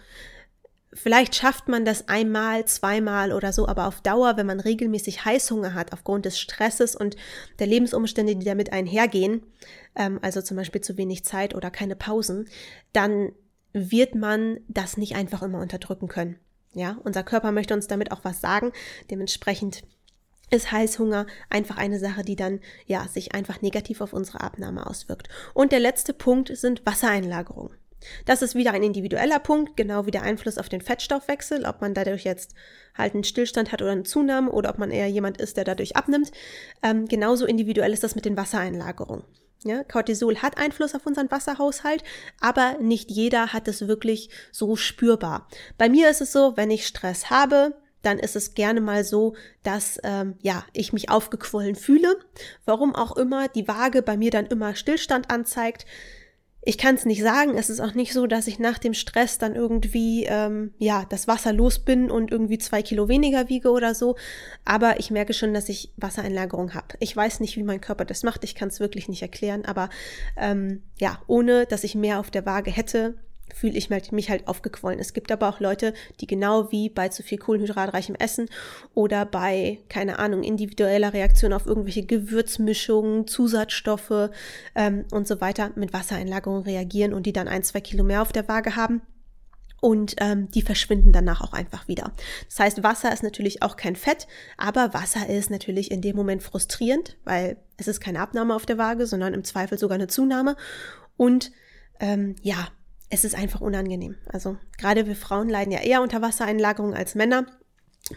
Vielleicht 0.95 1.35
schafft 1.35 1.67
man 1.67 1.85
das 1.85 2.07
einmal, 2.07 2.65
zweimal 2.65 3.31
oder 3.31 3.51
so, 3.51 3.67
aber 3.67 3.87
auf 3.87 4.01
Dauer, 4.01 4.37
wenn 4.37 4.45
man 4.45 4.59
regelmäßig 4.59 5.25
Heißhunger 5.25 5.73
hat 5.73 5.91
aufgrund 5.91 6.25
des 6.25 6.39
Stresses 6.39 6.95
und 6.95 7.15
der 7.59 7.67
Lebensumstände, 7.67 8.35
die 8.35 8.45
damit 8.45 8.71
einhergehen, 8.71 9.43
ähm, 9.95 10.19
also 10.21 10.41
zum 10.41 10.57
Beispiel 10.57 10.81
zu 10.81 10.97
wenig 10.97 11.25
Zeit 11.25 11.55
oder 11.55 11.71
keine 11.71 11.95
Pausen, 11.95 12.47
dann 12.91 13.31
wird 13.73 14.13
man 14.13 14.59
das 14.67 14.97
nicht 14.97 15.15
einfach 15.15 15.41
immer 15.41 15.61
unterdrücken 15.61 16.07
können. 16.07 16.37
Ja, 16.73 16.97
unser 17.03 17.23
Körper 17.23 17.51
möchte 17.51 17.73
uns 17.73 17.87
damit 17.87 18.11
auch 18.11 18.23
was 18.23 18.39
sagen. 18.39 18.71
Dementsprechend 19.09 19.81
ist 20.53 20.71
Heißhunger 20.71 21.25
einfach 21.49 21.77
eine 21.77 21.99
Sache, 21.99 22.23
die 22.23 22.35
dann 22.35 22.59
ja 22.85 23.07
sich 23.07 23.33
einfach 23.33 23.61
negativ 23.61 24.01
auf 24.01 24.13
unsere 24.13 24.41
Abnahme 24.41 24.87
auswirkt. 24.87 25.27
Und 25.53 25.71
der 25.71 25.79
letzte 25.79 26.13
Punkt 26.13 26.55
sind 26.55 26.85
Wassereinlagerungen. 26.85 27.75
Das 28.25 28.41
ist 28.41 28.55
wieder 28.55 28.71
ein 28.73 28.83
individueller 28.83 29.39
Punkt, 29.39 29.77
genau 29.77 30.05
wie 30.05 30.11
der 30.11 30.23
Einfluss 30.23 30.57
auf 30.57 30.69
den 30.69 30.81
Fettstoffwechsel, 30.81 31.65
ob 31.65 31.81
man 31.81 31.93
dadurch 31.93 32.23
jetzt 32.23 32.53
halt 32.95 33.13
einen 33.13 33.23
Stillstand 33.23 33.71
hat 33.71 33.81
oder 33.81 33.91
eine 33.91 34.03
Zunahme 34.03 34.51
oder 34.51 34.69
ob 34.69 34.77
man 34.77 34.91
eher 34.91 35.07
jemand 35.07 35.39
ist, 35.39 35.57
der 35.57 35.63
dadurch 35.63 35.95
abnimmt. 35.95 36.31
Ähm, 36.81 37.07
genauso 37.07 37.45
individuell 37.45 37.93
ist 37.93 38.03
das 38.03 38.15
mit 38.15 38.25
den 38.25 38.37
Wassereinlagerungen. 38.37 39.23
Ja, 39.65 39.83
Cortisol 39.85 40.39
hat 40.39 40.57
Einfluss 40.57 40.93
auf 40.93 41.05
unseren 41.05 41.31
Wasserhaushalt, 41.31 42.03
aber 42.41 42.77
nicht 42.81 43.09
jeder 43.09 43.53
hat 43.53 43.69
es 43.69 43.87
wirklich 43.87 44.29
so 44.51 44.75
spürbar. 44.75 45.47
Bei 45.77 45.87
mir 45.87 46.09
ist 46.09 46.19
es 46.19 46.33
so, 46.33 46.57
wenn 46.57 46.69
ich 46.69 46.85
Stress 46.85 47.29
habe, 47.29 47.73
dann 48.03 48.19
ist 48.19 48.35
es 48.35 48.53
gerne 48.53 48.81
mal 48.81 49.03
so, 49.03 49.35
dass 49.63 49.99
ähm, 50.03 50.35
ja 50.41 50.65
ich 50.73 50.93
mich 50.93 51.09
aufgequollen 51.09 51.75
fühle. 51.75 52.17
Warum 52.65 52.95
auch 52.95 53.17
immer 53.17 53.47
die 53.47 53.67
Waage 53.67 54.01
bei 54.01 54.17
mir 54.17 54.31
dann 54.31 54.45
immer 54.45 54.75
Stillstand 54.75 55.31
anzeigt 55.31 55.85
ich 56.65 56.77
kann 56.77 56.95
es 56.95 57.05
nicht 57.05 57.21
sagen. 57.21 57.57
Es 57.57 57.69
ist 57.69 57.81
auch 57.81 57.93
nicht 57.93 58.13
so, 58.13 58.25
dass 58.25 58.47
ich 58.47 58.57
nach 58.57 58.77
dem 58.77 58.93
Stress 58.93 59.37
dann 59.37 59.55
irgendwie 59.55 60.25
ähm, 60.25 60.73
ja 60.77 61.05
das 61.09 61.27
Wasser 61.27 61.51
los 61.51 61.79
bin 61.79 62.09
und 62.09 62.31
irgendwie 62.31 62.57
zwei 62.57 62.81
Kilo 62.81 63.09
weniger 63.09 63.49
wiege 63.49 63.69
oder 63.69 63.93
so. 63.93 64.15
Aber 64.63 64.99
ich 64.99 65.11
merke 65.11 65.33
schon, 65.33 65.53
dass 65.53 65.67
ich 65.67 65.91
Wassereinlagerung 65.97 66.73
habe. 66.73 66.95
Ich 66.99 67.15
weiß 67.15 67.41
nicht, 67.41 67.57
wie 67.57 67.63
mein 67.63 67.81
Körper 67.81 68.05
das 68.05 68.23
macht. 68.23 68.43
Ich 68.45 68.55
kann 68.55 68.69
es 68.69 68.79
wirklich 68.79 69.09
nicht 69.09 69.21
erklären. 69.21 69.65
Aber 69.65 69.89
ähm, 70.37 70.83
ja, 70.99 71.21
ohne 71.27 71.65
dass 71.65 71.83
ich 71.83 71.95
mehr 71.95 72.19
auf 72.19 72.31
der 72.31 72.45
Waage 72.45 72.71
hätte, 72.71 73.15
fühle 73.53 73.77
ich 73.77 73.89
mich 73.89 74.29
halt 74.29 74.47
aufgequollen. 74.47 74.99
Es 74.99 75.13
gibt 75.13 75.31
aber 75.31 75.49
auch 75.49 75.59
Leute, 75.59 75.93
die 76.19 76.27
genau 76.27 76.71
wie 76.71 76.89
bei 76.89 77.09
zu 77.09 77.23
viel 77.23 77.37
kohlenhydratreichem 77.37 78.15
Essen 78.15 78.49
oder 78.93 79.25
bei, 79.25 79.79
keine 79.89 80.19
Ahnung, 80.19 80.43
individueller 80.43 81.13
Reaktion 81.13 81.53
auf 81.53 81.65
irgendwelche 81.65 82.05
Gewürzmischungen, 82.05 83.27
Zusatzstoffe 83.27 84.29
ähm, 84.75 85.05
und 85.11 85.27
so 85.27 85.39
weiter 85.41 85.71
mit 85.75 85.93
Wassereinlagerung 85.93 86.63
reagieren 86.63 87.13
und 87.13 87.25
die 87.25 87.33
dann 87.33 87.47
ein, 87.47 87.63
zwei 87.63 87.81
Kilo 87.81 88.03
mehr 88.03 88.21
auf 88.21 88.31
der 88.31 88.47
Waage 88.47 88.75
haben. 88.75 89.01
Und 89.81 90.15
ähm, 90.19 90.49
die 90.49 90.61
verschwinden 90.61 91.11
danach 91.11 91.41
auch 91.41 91.51
einfach 91.51 91.89
wieder. 91.89 92.13
Das 92.47 92.57
heißt, 92.57 92.83
Wasser 92.83 93.11
ist 93.11 93.21
natürlich 93.21 93.61
auch 93.63 93.75
kein 93.75 93.97
Fett, 93.97 94.27
aber 94.55 94.93
Wasser 94.93 95.27
ist 95.27 95.49
natürlich 95.49 95.91
in 95.91 96.01
dem 96.01 96.15
Moment 96.15 96.41
frustrierend, 96.41 97.17
weil 97.25 97.57
es 97.75 97.89
ist 97.89 97.99
keine 97.99 98.21
Abnahme 98.21 98.55
auf 98.55 98.65
der 98.65 98.77
Waage, 98.77 99.07
sondern 99.07 99.33
im 99.33 99.43
Zweifel 99.43 99.77
sogar 99.77 99.95
eine 99.95 100.07
Zunahme. 100.07 100.55
Und 101.17 101.51
ähm, 101.99 102.37
ja, 102.41 102.69
es 103.13 103.23
ist 103.23 103.35
einfach 103.35 103.61
unangenehm. 103.61 104.15
Also 104.27 104.57
gerade 104.79 105.05
wir 105.05 105.15
Frauen 105.15 105.47
leiden 105.47 105.71
ja 105.71 105.81
eher 105.81 106.01
unter 106.01 106.23
Wassereinlagerung 106.23 106.95
als 106.95 107.13
Männer. 107.13 107.45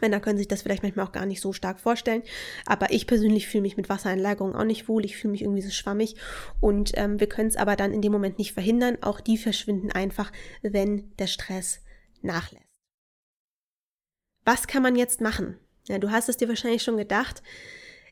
Männer 0.01 0.21
können 0.21 0.39
sich 0.39 0.49
das 0.49 0.63
vielleicht 0.63 0.83
manchmal 0.83 1.07
auch 1.07 1.13
gar 1.13 1.27
nicht 1.27 1.43
so 1.43 1.53
stark 1.53 1.79
vorstellen, 1.79 2.23
aber 2.65 2.91
ich 2.91 3.07
persönlich 3.07 3.47
fühle 3.47 3.63
mich 3.63 3.77
mit 3.77 3.91
Wassereinlagerung 3.91 4.57
auch 4.57 4.65
nicht 4.65 4.89
wohl. 4.89 5.05
Ich 5.05 5.19
fühle 5.19 5.33
mich 5.33 5.43
irgendwie 5.43 5.61
so 5.61 5.71
schwammig 5.71 6.17
und 6.61 6.93
ähm, 6.95 7.21
wir 7.21 7.29
können 7.29 7.49
es 7.49 7.57
aber 7.57 7.77
dann 7.77 7.93
in 7.93 8.01
dem 8.01 8.11
Moment 8.11 8.39
nicht 8.39 8.55
verhindern. 8.55 8.97
Auch 9.03 9.21
die 9.21 9.37
verschwinden 9.37 9.93
einfach, 9.93 10.33
wenn 10.63 11.15
der 11.19 11.27
Stress 11.27 11.83
nachlässt. 12.23 12.65
Was 14.45 14.67
kann 14.67 14.83
man 14.83 14.97
jetzt 14.97 15.21
machen? 15.21 15.59
Ja, 15.89 15.99
du 15.99 16.11
hast 16.11 16.31
es 16.31 16.39
dir 16.39 16.49
wahrscheinlich 16.49 16.83
schon 16.83 16.97
gedacht. 16.97 17.43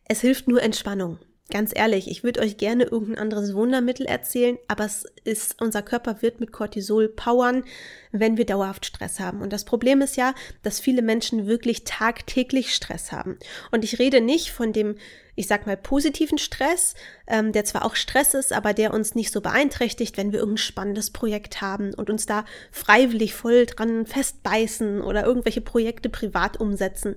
Es 0.05 0.21
hilft 0.21 0.49
nur 0.49 0.63
Entspannung. 0.63 1.19
Ganz 1.51 1.73
ehrlich, 1.75 2.11
ich 2.11 2.25
würde 2.25 2.41
euch 2.41 2.57
gerne 2.57 2.85
irgendein 2.85 3.19
anderes 3.19 3.55
Wundermittel 3.55 4.07
erzählen, 4.07 4.57
aber 4.67 4.87
es 4.87 5.05
ist, 5.25 5.61
unser 5.61 5.83
Körper 5.83 6.23
wird 6.23 6.41
mit 6.41 6.53
Cortisol 6.53 7.07
powern, 7.07 7.65
wenn 8.13 8.39
wir 8.39 8.47
dauerhaft 8.47 8.87
Stress 8.87 9.21
haben. 9.21 9.43
Und 9.43 9.53
das 9.53 9.67
Problem 9.67 10.01
ist 10.01 10.17
ja, 10.17 10.35
dass 10.63 10.81
viele 10.81 11.03
Menschen 11.03 11.47
wirklich 11.47 11.85
tagtäglich 11.85 12.75
Stress 12.75 13.13
haben. 13.13 13.39
Und 13.71 13.85
ich 13.85 13.99
rede 13.99 14.23
nicht 14.23 14.53
von 14.53 14.73
dem, 14.73 14.97
ich 15.35 15.47
sag 15.47 15.67
mal, 15.67 15.77
positiven 15.77 16.39
Stress, 16.39 16.95
ähm, 17.27 17.53
der 17.53 17.67
zwar 17.67 17.85
auch 17.85 17.95
Stress 17.95 18.33
ist, 18.33 18.55
aber 18.55 18.73
der 18.73 18.95
uns 18.95 19.15
nicht 19.15 19.31
so 19.31 19.43
beeinträchtigt, 19.43 20.17
wenn 20.17 20.33
wir 20.33 20.39
irgendein 20.39 20.59
spannendes 20.59 21.11
Projekt 21.11 21.61
haben 21.61 21.93
und 21.93 22.09
uns 22.09 22.25
da 22.25 22.47
freiwillig 22.71 23.35
voll 23.35 23.67
dran 23.67 24.07
festbeißen 24.07 25.03
oder 25.03 25.27
irgendwelche 25.27 25.61
Projekte 25.61 26.09
privat 26.09 26.59
umsetzen 26.59 27.17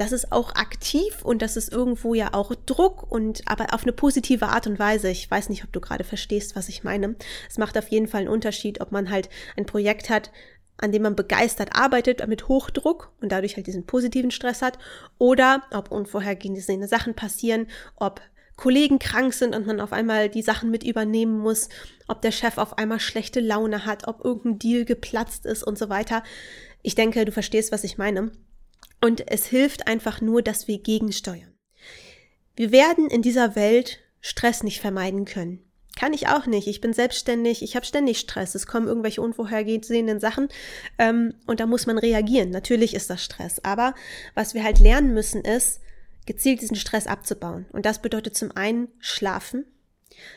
das 0.00 0.12
ist 0.12 0.32
auch 0.32 0.54
aktiv 0.54 1.22
und 1.22 1.42
das 1.42 1.58
ist 1.58 1.70
irgendwo 1.70 2.14
ja 2.14 2.32
auch 2.32 2.54
Druck 2.64 3.12
und 3.12 3.42
aber 3.44 3.74
auf 3.74 3.82
eine 3.82 3.92
positive 3.92 4.48
Art 4.48 4.66
und 4.66 4.78
Weise. 4.78 5.10
Ich 5.10 5.30
weiß 5.30 5.50
nicht, 5.50 5.62
ob 5.62 5.74
du 5.74 5.80
gerade 5.80 6.04
verstehst, 6.04 6.56
was 6.56 6.70
ich 6.70 6.82
meine. 6.84 7.16
Es 7.50 7.58
macht 7.58 7.76
auf 7.76 7.88
jeden 7.88 8.08
Fall 8.08 8.20
einen 8.20 8.30
Unterschied, 8.30 8.80
ob 8.80 8.92
man 8.92 9.10
halt 9.10 9.28
ein 9.58 9.66
Projekt 9.66 10.08
hat, 10.08 10.30
an 10.78 10.90
dem 10.90 11.02
man 11.02 11.16
begeistert 11.16 11.76
arbeitet, 11.76 12.26
mit 12.26 12.48
Hochdruck 12.48 13.12
und 13.20 13.30
dadurch 13.30 13.56
halt 13.56 13.66
diesen 13.66 13.84
positiven 13.84 14.30
Stress 14.30 14.62
hat, 14.62 14.78
oder 15.18 15.64
ob 15.70 15.92
unvorhergesehene 15.92 16.88
Sachen 16.88 17.14
passieren, 17.14 17.66
ob 17.96 18.22
Kollegen 18.56 18.98
krank 18.98 19.34
sind 19.34 19.54
und 19.54 19.66
man 19.66 19.80
auf 19.80 19.92
einmal 19.92 20.30
die 20.30 20.42
Sachen 20.42 20.70
mit 20.70 20.82
übernehmen 20.82 21.38
muss, 21.38 21.68
ob 22.08 22.22
der 22.22 22.32
Chef 22.32 22.56
auf 22.56 22.78
einmal 22.78 23.00
schlechte 23.00 23.40
Laune 23.40 23.84
hat, 23.84 24.08
ob 24.08 24.24
irgendein 24.24 24.58
Deal 24.60 24.84
geplatzt 24.86 25.44
ist 25.44 25.62
und 25.62 25.76
so 25.76 25.90
weiter. 25.90 26.22
Ich 26.80 26.94
denke, 26.94 27.26
du 27.26 27.32
verstehst, 27.32 27.70
was 27.70 27.84
ich 27.84 27.98
meine. 27.98 28.32
Und 29.00 29.30
es 29.30 29.46
hilft 29.46 29.86
einfach 29.86 30.20
nur, 30.20 30.42
dass 30.42 30.68
wir 30.68 30.78
gegensteuern. 30.78 31.54
Wir 32.56 32.72
werden 32.72 33.08
in 33.08 33.22
dieser 33.22 33.56
Welt 33.56 34.00
Stress 34.20 34.62
nicht 34.62 34.80
vermeiden 34.80 35.24
können. 35.24 35.64
Kann 35.98 36.12
ich 36.12 36.28
auch 36.28 36.46
nicht. 36.46 36.66
Ich 36.68 36.80
bin 36.80 36.92
selbstständig, 36.92 37.62
ich 37.62 37.76
habe 37.76 37.84
ständig 37.84 38.18
Stress. 38.18 38.54
Es 38.54 38.66
kommen 38.66 38.86
irgendwelche 38.86 39.22
unvorhergesehenen 39.22 40.20
Sachen 40.20 40.48
ähm, 40.98 41.34
und 41.46 41.60
da 41.60 41.66
muss 41.66 41.86
man 41.86 41.98
reagieren. 41.98 42.50
Natürlich 42.50 42.94
ist 42.94 43.10
das 43.10 43.24
Stress. 43.24 43.64
Aber 43.64 43.94
was 44.34 44.54
wir 44.54 44.62
halt 44.62 44.78
lernen 44.78 45.14
müssen, 45.14 45.42
ist, 45.42 45.80
gezielt 46.26 46.60
diesen 46.60 46.76
Stress 46.76 47.06
abzubauen. 47.06 47.66
Und 47.72 47.86
das 47.86 48.00
bedeutet 48.00 48.36
zum 48.36 48.54
einen 48.56 48.88
Schlafen, 48.98 49.64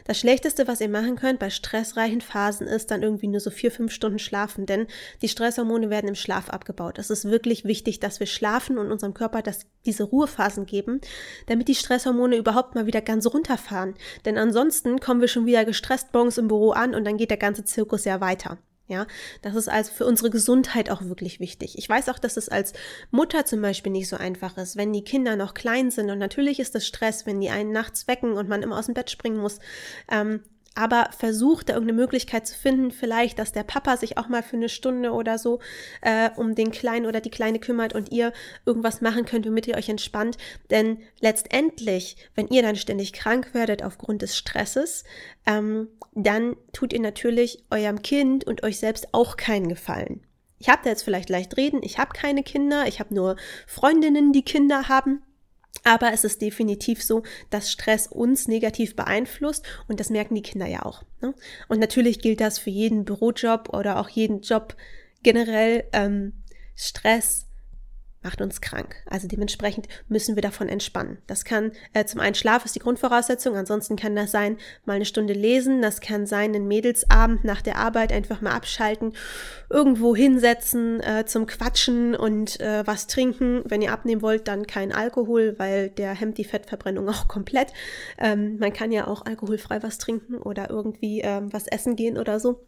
das 0.06 0.19
Schlechteste, 0.19 0.67
was 0.67 0.82
ihr 0.82 0.89
machen 0.89 1.15
könnt 1.15 1.39
bei 1.39 1.50
stressreichen 1.50 2.22
Phasen, 2.22 2.67
ist 2.67 2.91
dann 2.91 3.04
irgendwie 3.04 3.28
nur 3.28 3.39
so 3.39 3.50
vier, 3.50 3.72
fünf 3.72 3.91
Stunden 3.91 4.19
schlafen, 4.19 4.65
denn 4.65 4.88
die 5.22 5.30
Stresshormone 5.30 5.89
werden 5.89 6.08
im 6.08 6.15
Schlaf 6.15 6.50
abgebaut. 6.50 7.00
Es 7.00 7.10
ist 7.10 7.26
wirklich 7.26 7.65
wichtig, 7.65 8.00
dass 8.00 8.19
wir 8.19 8.28
schlafen 8.28 8.78
und 8.78 8.91
unserem 8.91 9.13
Körper 9.13 9.41
das, 9.41 9.65
diese 9.86 10.04
Ruhephasen 10.04 10.65
geben, 10.65 11.02
damit 11.48 11.67
die 11.67 11.76
Stresshormone 11.76 12.38
überhaupt 12.38 12.76
mal 12.76 12.86
wieder 12.86 13.02
ganz 13.02 13.28
runterfahren. 13.28 13.96
Denn 14.26 14.38
ansonsten 14.38 15.00
kommen 15.00 15.22
wir 15.22 15.28
schon 15.28 15.46
wieder 15.46 15.65
gestresst 15.65 16.13
morgens 16.13 16.38
im 16.38 16.48
Büro 16.48 16.72
an 16.72 16.96
und 16.96 17.06
dann 17.06 17.17
geht 17.17 17.30
der 17.30 17.38
ganze 17.38 17.65
Zirkus 17.65 18.06
ja 18.06 18.22
weiter. 18.22 18.58
Ja, 18.88 19.08
das 19.41 19.56
ist 19.56 19.69
also 19.69 19.93
für 19.93 20.06
unsere 20.06 20.30
Gesundheit 20.30 20.89
auch 20.89 21.02
wirklich 21.04 21.39
wichtig. 21.39 21.78
Ich 21.78 21.88
weiß 21.88 22.10
auch, 22.10 22.19
dass 22.19 22.36
es 22.36 22.50
als 22.50 22.74
Mutter 23.12 23.46
zum 23.46 23.62
Beispiel 23.62 23.93
nicht 23.93 24.10
so 24.10 24.17
einfach 24.17 24.58
ist, 24.58 24.76
wenn 24.76 24.91
die 24.91 25.06
Kinder 25.06 25.38
noch 25.38 25.54
klein 25.54 25.89
sind. 25.89 26.10
Und 26.10 26.19
natürlich 26.19 26.60
ist 26.60 26.76
das 26.76 26.86
Stress, 26.86 27.26
wenn 27.26 27.39
die 27.39 27.50
einen 27.50 27.72
nachts 27.72 28.08
wecken 28.10 28.34
und 28.34 28.50
man 28.50 28.62
immer 28.62 28.78
aus 28.78 28.88
dem 28.88 28.93
Bett 28.93 29.10
springen 29.10 29.38
muss. 29.38 29.60
Ähm, 30.12 30.41
aber 30.75 31.09
versucht 31.17 31.69
da 31.69 31.73
irgendeine 31.73 32.01
Möglichkeit 32.01 32.47
zu 32.47 32.55
finden, 32.57 32.91
vielleicht, 32.91 33.39
dass 33.39 33.51
der 33.51 33.63
Papa 33.63 33.97
sich 33.97 34.17
auch 34.17 34.27
mal 34.27 34.43
für 34.43 34.55
eine 34.55 34.69
Stunde 34.69 35.12
oder 35.12 35.38
so 35.38 35.59
äh, 36.01 36.29
um 36.36 36.55
den 36.55 36.71
Kleinen 36.71 37.05
oder 37.05 37.21
die 37.21 37.29
Kleine 37.29 37.59
kümmert 37.59 37.93
und 37.93 38.12
ihr 38.12 38.33
irgendwas 38.65 39.01
machen 39.01 39.25
könnt, 39.25 39.45
womit 39.45 39.67
ihr 39.67 39.75
euch 39.75 39.89
entspannt. 39.89 40.38
Denn 40.69 40.99
letztendlich, 41.19 42.17
wenn 42.36 42.47
ihr 42.47 42.62
dann 42.62 42.75
ständig 42.75 43.13
krank 43.13 43.53
werdet 43.53 43.83
aufgrund 43.83 44.21
des 44.21 44.38
Stresses, 44.38 45.03
ähm, 45.45 45.89
dann 46.13 46.55
tut 46.71 46.93
ihr 46.93 47.01
natürlich 47.01 47.63
eurem 47.69 48.01
Kind 48.01 48.45
und 48.45 48.63
euch 48.63 48.79
selbst 48.79 49.13
auch 49.13 49.38
keinen 49.38 49.69
Gefallen. 49.69 50.25
Ich 50.59 50.69
habe 50.69 50.81
da 50.83 50.91
jetzt 50.91 51.03
vielleicht 51.03 51.29
leicht 51.29 51.57
reden, 51.57 51.81
ich 51.83 51.97
habe 51.97 52.13
keine 52.13 52.41
Kinder, 52.41 52.88
ich 52.88 52.99
habe 52.99 53.13
nur 53.13 53.36
Freundinnen, 53.67 54.31
die 54.31 54.45
Kinder 54.45 54.88
haben. 54.88 55.21
Aber 55.83 56.13
es 56.13 56.23
ist 56.23 56.41
definitiv 56.41 57.03
so, 57.03 57.23
dass 57.49 57.71
Stress 57.71 58.07
uns 58.07 58.47
negativ 58.47 58.95
beeinflusst 58.95 59.65
und 59.88 59.99
das 59.99 60.09
merken 60.09 60.36
die 60.36 60.41
Kinder 60.41 60.67
ja 60.67 60.83
auch. 60.83 61.03
Ne? 61.21 61.33
Und 61.67 61.79
natürlich 61.79 62.21
gilt 62.21 62.41
das 62.41 62.59
für 62.59 62.69
jeden 62.69 63.05
Bürojob 63.05 63.69
oder 63.73 63.99
auch 63.99 64.09
jeden 64.09 64.41
Job 64.41 64.75
generell. 65.23 65.86
Ähm, 65.91 66.33
Stress 66.75 67.47
macht 68.23 68.41
uns 68.41 68.62
krank. 68.62 68.95
Also 69.05 69.27
dementsprechend 69.27 69.88
müssen 70.07 70.36
wir 70.36 70.41
davon 70.41 70.69
entspannen. 70.69 71.17
Das 71.27 71.45
kann 71.45 71.71
äh, 71.93 72.05
zum 72.05 72.19
einen 72.19 72.36
Schlaf 72.36 72.65
ist 72.65 72.75
die 72.75 72.79
Grundvoraussetzung, 72.79 73.55
ansonsten 73.55 73.95
kann 73.95 74.15
das 74.15 74.31
sein, 74.31 74.57
mal 74.86 74.93
eine 74.93 75.05
Stunde 75.05 75.33
lesen, 75.33 75.81
das 75.81 76.01
kann 76.01 76.25
sein, 76.25 76.55
einen 76.55 76.67
Mädelsabend 76.67 77.43
nach 77.43 77.62
der 77.62 77.77
Arbeit 77.77 78.12
einfach 78.12 78.41
mal 78.41 78.51
abschalten, 78.51 79.13
irgendwo 79.69 80.15
hinsetzen 80.15 81.01
äh, 81.01 81.25
zum 81.25 81.45
Quatschen 81.45 82.15
und 82.15 82.59
äh, 82.59 82.86
was 82.86 83.07
trinken. 83.07 83.63
Wenn 83.65 83.81
ihr 83.81 83.91
abnehmen 83.91 84.21
wollt, 84.21 84.47
dann 84.47 84.67
kein 84.67 84.91
Alkohol, 84.91 85.55
weil 85.57 85.89
der 85.89 86.13
hemmt 86.13 86.38
die 86.38 86.43
Fettverbrennung 86.43 87.09
auch 87.13 87.27
komplett. 87.27 87.73
Ähm, 88.17 88.57
man 88.59 88.73
kann 88.73 88.91
ja 88.91 89.07
auch 89.07 89.25
alkoholfrei 89.25 89.83
was 89.83 89.97
trinken 89.97 90.38
oder 90.38 90.69
irgendwie 90.69 91.21
ähm, 91.21 91.51
was 91.51 91.67
essen 91.67 91.95
gehen 91.95 92.17
oder 92.17 92.39
so. 92.39 92.65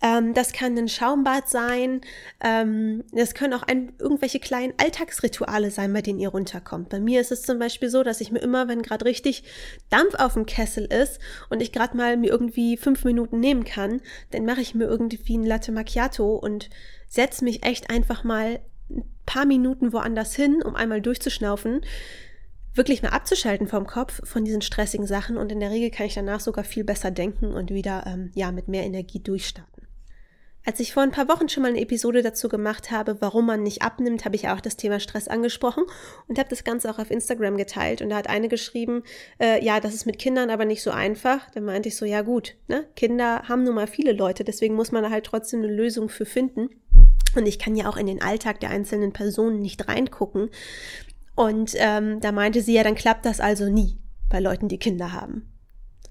Ähm, 0.00 0.32
das 0.32 0.52
kann 0.52 0.78
ein 0.78 0.88
Schaumbad 0.88 1.48
sein. 1.48 2.00
Ähm, 2.40 3.04
das 3.12 3.34
können 3.34 3.54
auch 3.54 3.64
ein, 3.64 3.92
irgendwelche 3.98 4.38
kleinen 4.38 4.72
Alltagsrituale 4.76 5.70
sein, 5.70 5.92
bei 5.92 6.02
denen 6.02 6.20
ihr 6.20 6.28
runterkommt. 6.28 6.88
Bei 6.88 7.00
mir 7.00 7.20
ist 7.20 7.32
es 7.32 7.42
zum 7.42 7.58
Beispiel 7.58 7.88
so, 7.88 8.02
dass 8.02 8.20
ich 8.20 8.30
mir 8.30 8.38
immer, 8.38 8.68
wenn 8.68 8.82
gerade 8.82 9.04
richtig 9.04 9.42
Dampf 9.90 10.14
auf 10.14 10.34
dem 10.34 10.46
Kessel 10.46 10.84
ist 10.84 11.18
und 11.50 11.60
ich 11.60 11.72
gerade 11.72 11.96
mal 11.96 12.16
mir 12.16 12.30
irgendwie 12.30 12.76
fünf 12.76 13.04
Minuten 13.04 13.40
nehmen 13.40 13.64
kann, 13.64 14.00
dann 14.30 14.44
mache 14.44 14.60
ich 14.60 14.74
mir 14.74 14.84
irgendwie 14.84 15.36
ein 15.36 15.44
Latte 15.44 15.72
Macchiato 15.72 16.36
und 16.36 16.70
setze 17.08 17.44
mich 17.44 17.64
echt 17.64 17.90
einfach 17.90 18.22
mal 18.22 18.60
ein 18.90 19.04
paar 19.26 19.46
Minuten 19.46 19.92
woanders 19.92 20.34
hin, 20.34 20.62
um 20.62 20.76
einmal 20.76 21.00
durchzuschnaufen 21.00 21.82
wirklich 22.74 23.02
mal 23.02 23.10
abzuschalten 23.10 23.66
vom 23.66 23.86
Kopf 23.86 24.20
von 24.24 24.44
diesen 24.44 24.62
stressigen 24.62 25.06
Sachen 25.06 25.36
und 25.36 25.50
in 25.50 25.58
der 25.58 25.70
Regel 25.70 25.90
kann 25.90 26.06
ich 26.06 26.14
danach 26.14 26.40
sogar 26.40 26.64
viel 26.64 26.84
besser 26.84 27.10
denken 27.10 27.52
und 27.52 27.70
wieder 27.70 28.04
ähm, 28.06 28.30
ja 28.34 28.52
mit 28.52 28.68
mehr 28.68 28.84
Energie 28.84 29.18
durchstarten. 29.18 29.77
Als 30.68 30.80
ich 30.80 30.92
vor 30.92 31.02
ein 31.02 31.12
paar 31.12 31.28
Wochen 31.28 31.48
schon 31.48 31.62
mal 31.62 31.70
eine 31.70 31.80
Episode 31.80 32.20
dazu 32.20 32.50
gemacht 32.50 32.90
habe, 32.90 33.22
warum 33.22 33.46
man 33.46 33.62
nicht 33.62 33.80
abnimmt, 33.80 34.26
habe 34.26 34.36
ich 34.36 34.50
auch 34.50 34.60
das 34.60 34.76
Thema 34.76 35.00
Stress 35.00 35.26
angesprochen 35.26 35.84
und 36.26 36.38
habe 36.38 36.50
das 36.50 36.62
Ganze 36.62 36.90
auch 36.90 36.98
auf 36.98 37.10
Instagram 37.10 37.56
geteilt. 37.56 38.02
Und 38.02 38.10
da 38.10 38.16
hat 38.16 38.28
eine 38.28 38.48
geschrieben, 38.48 39.02
äh, 39.40 39.64
ja, 39.64 39.80
das 39.80 39.94
ist 39.94 40.04
mit 40.04 40.18
Kindern 40.18 40.50
aber 40.50 40.66
nicht 40.66 40.82
so 40.82 40.90
einfach. 40.90 41.50
Da 41.52 41.62
meinte 41.62 41.88
ich 41.88 41.96
so, 41.96 42.04
ja 42.04 42.20
gut, 42.20 42.54
ne? 42.66 42.84
Kinder 42.96 43.44
haben 43.48 43.64
nun 43.64 43.76
mal 43.76 43.86
viele 43.86 44.12
Leute, 44.12 44.44
deswegen 44.44 44.74
muss 44.74 44.92
man 44.92 45.08
halt 45.08 45.24
trotzdem 45.24 45.60
eine 45.60 45.72
Lösung 45.72 46.10
für 46.10 46.26
finden. 46.26 46.68
Und 47.34 47.48
ich 47.48 47.58
kann 47.58 47.74
ja 47.74 47.88
auch 47.88 47.96
in 47.96 48.04
den 48.04 48.20
Alltag 48.20 48.60
der 48.60 48.68
einzelnen 48.68 49.14
Personen 49.14 49.62
nicht 49.62 49.88
reingucken. 49.88 50.50
Und 51.34 51.72
ähm, 51.76 52.20
da 52.20 52.30
meinte 52.30 52.60
sie, 52.60 52.74
ja, 52.74 52.82
dann 52.82 52.94
klappt 52.94 53.24
das 53.24 53.40
also 53.40 53.70
nie 53.70 53.96
bei 54.28 54.38
Leuten, 54.38 54.68
die 54.68 54.78
Kinder 54.78 55.14
haben. 55.14 55.50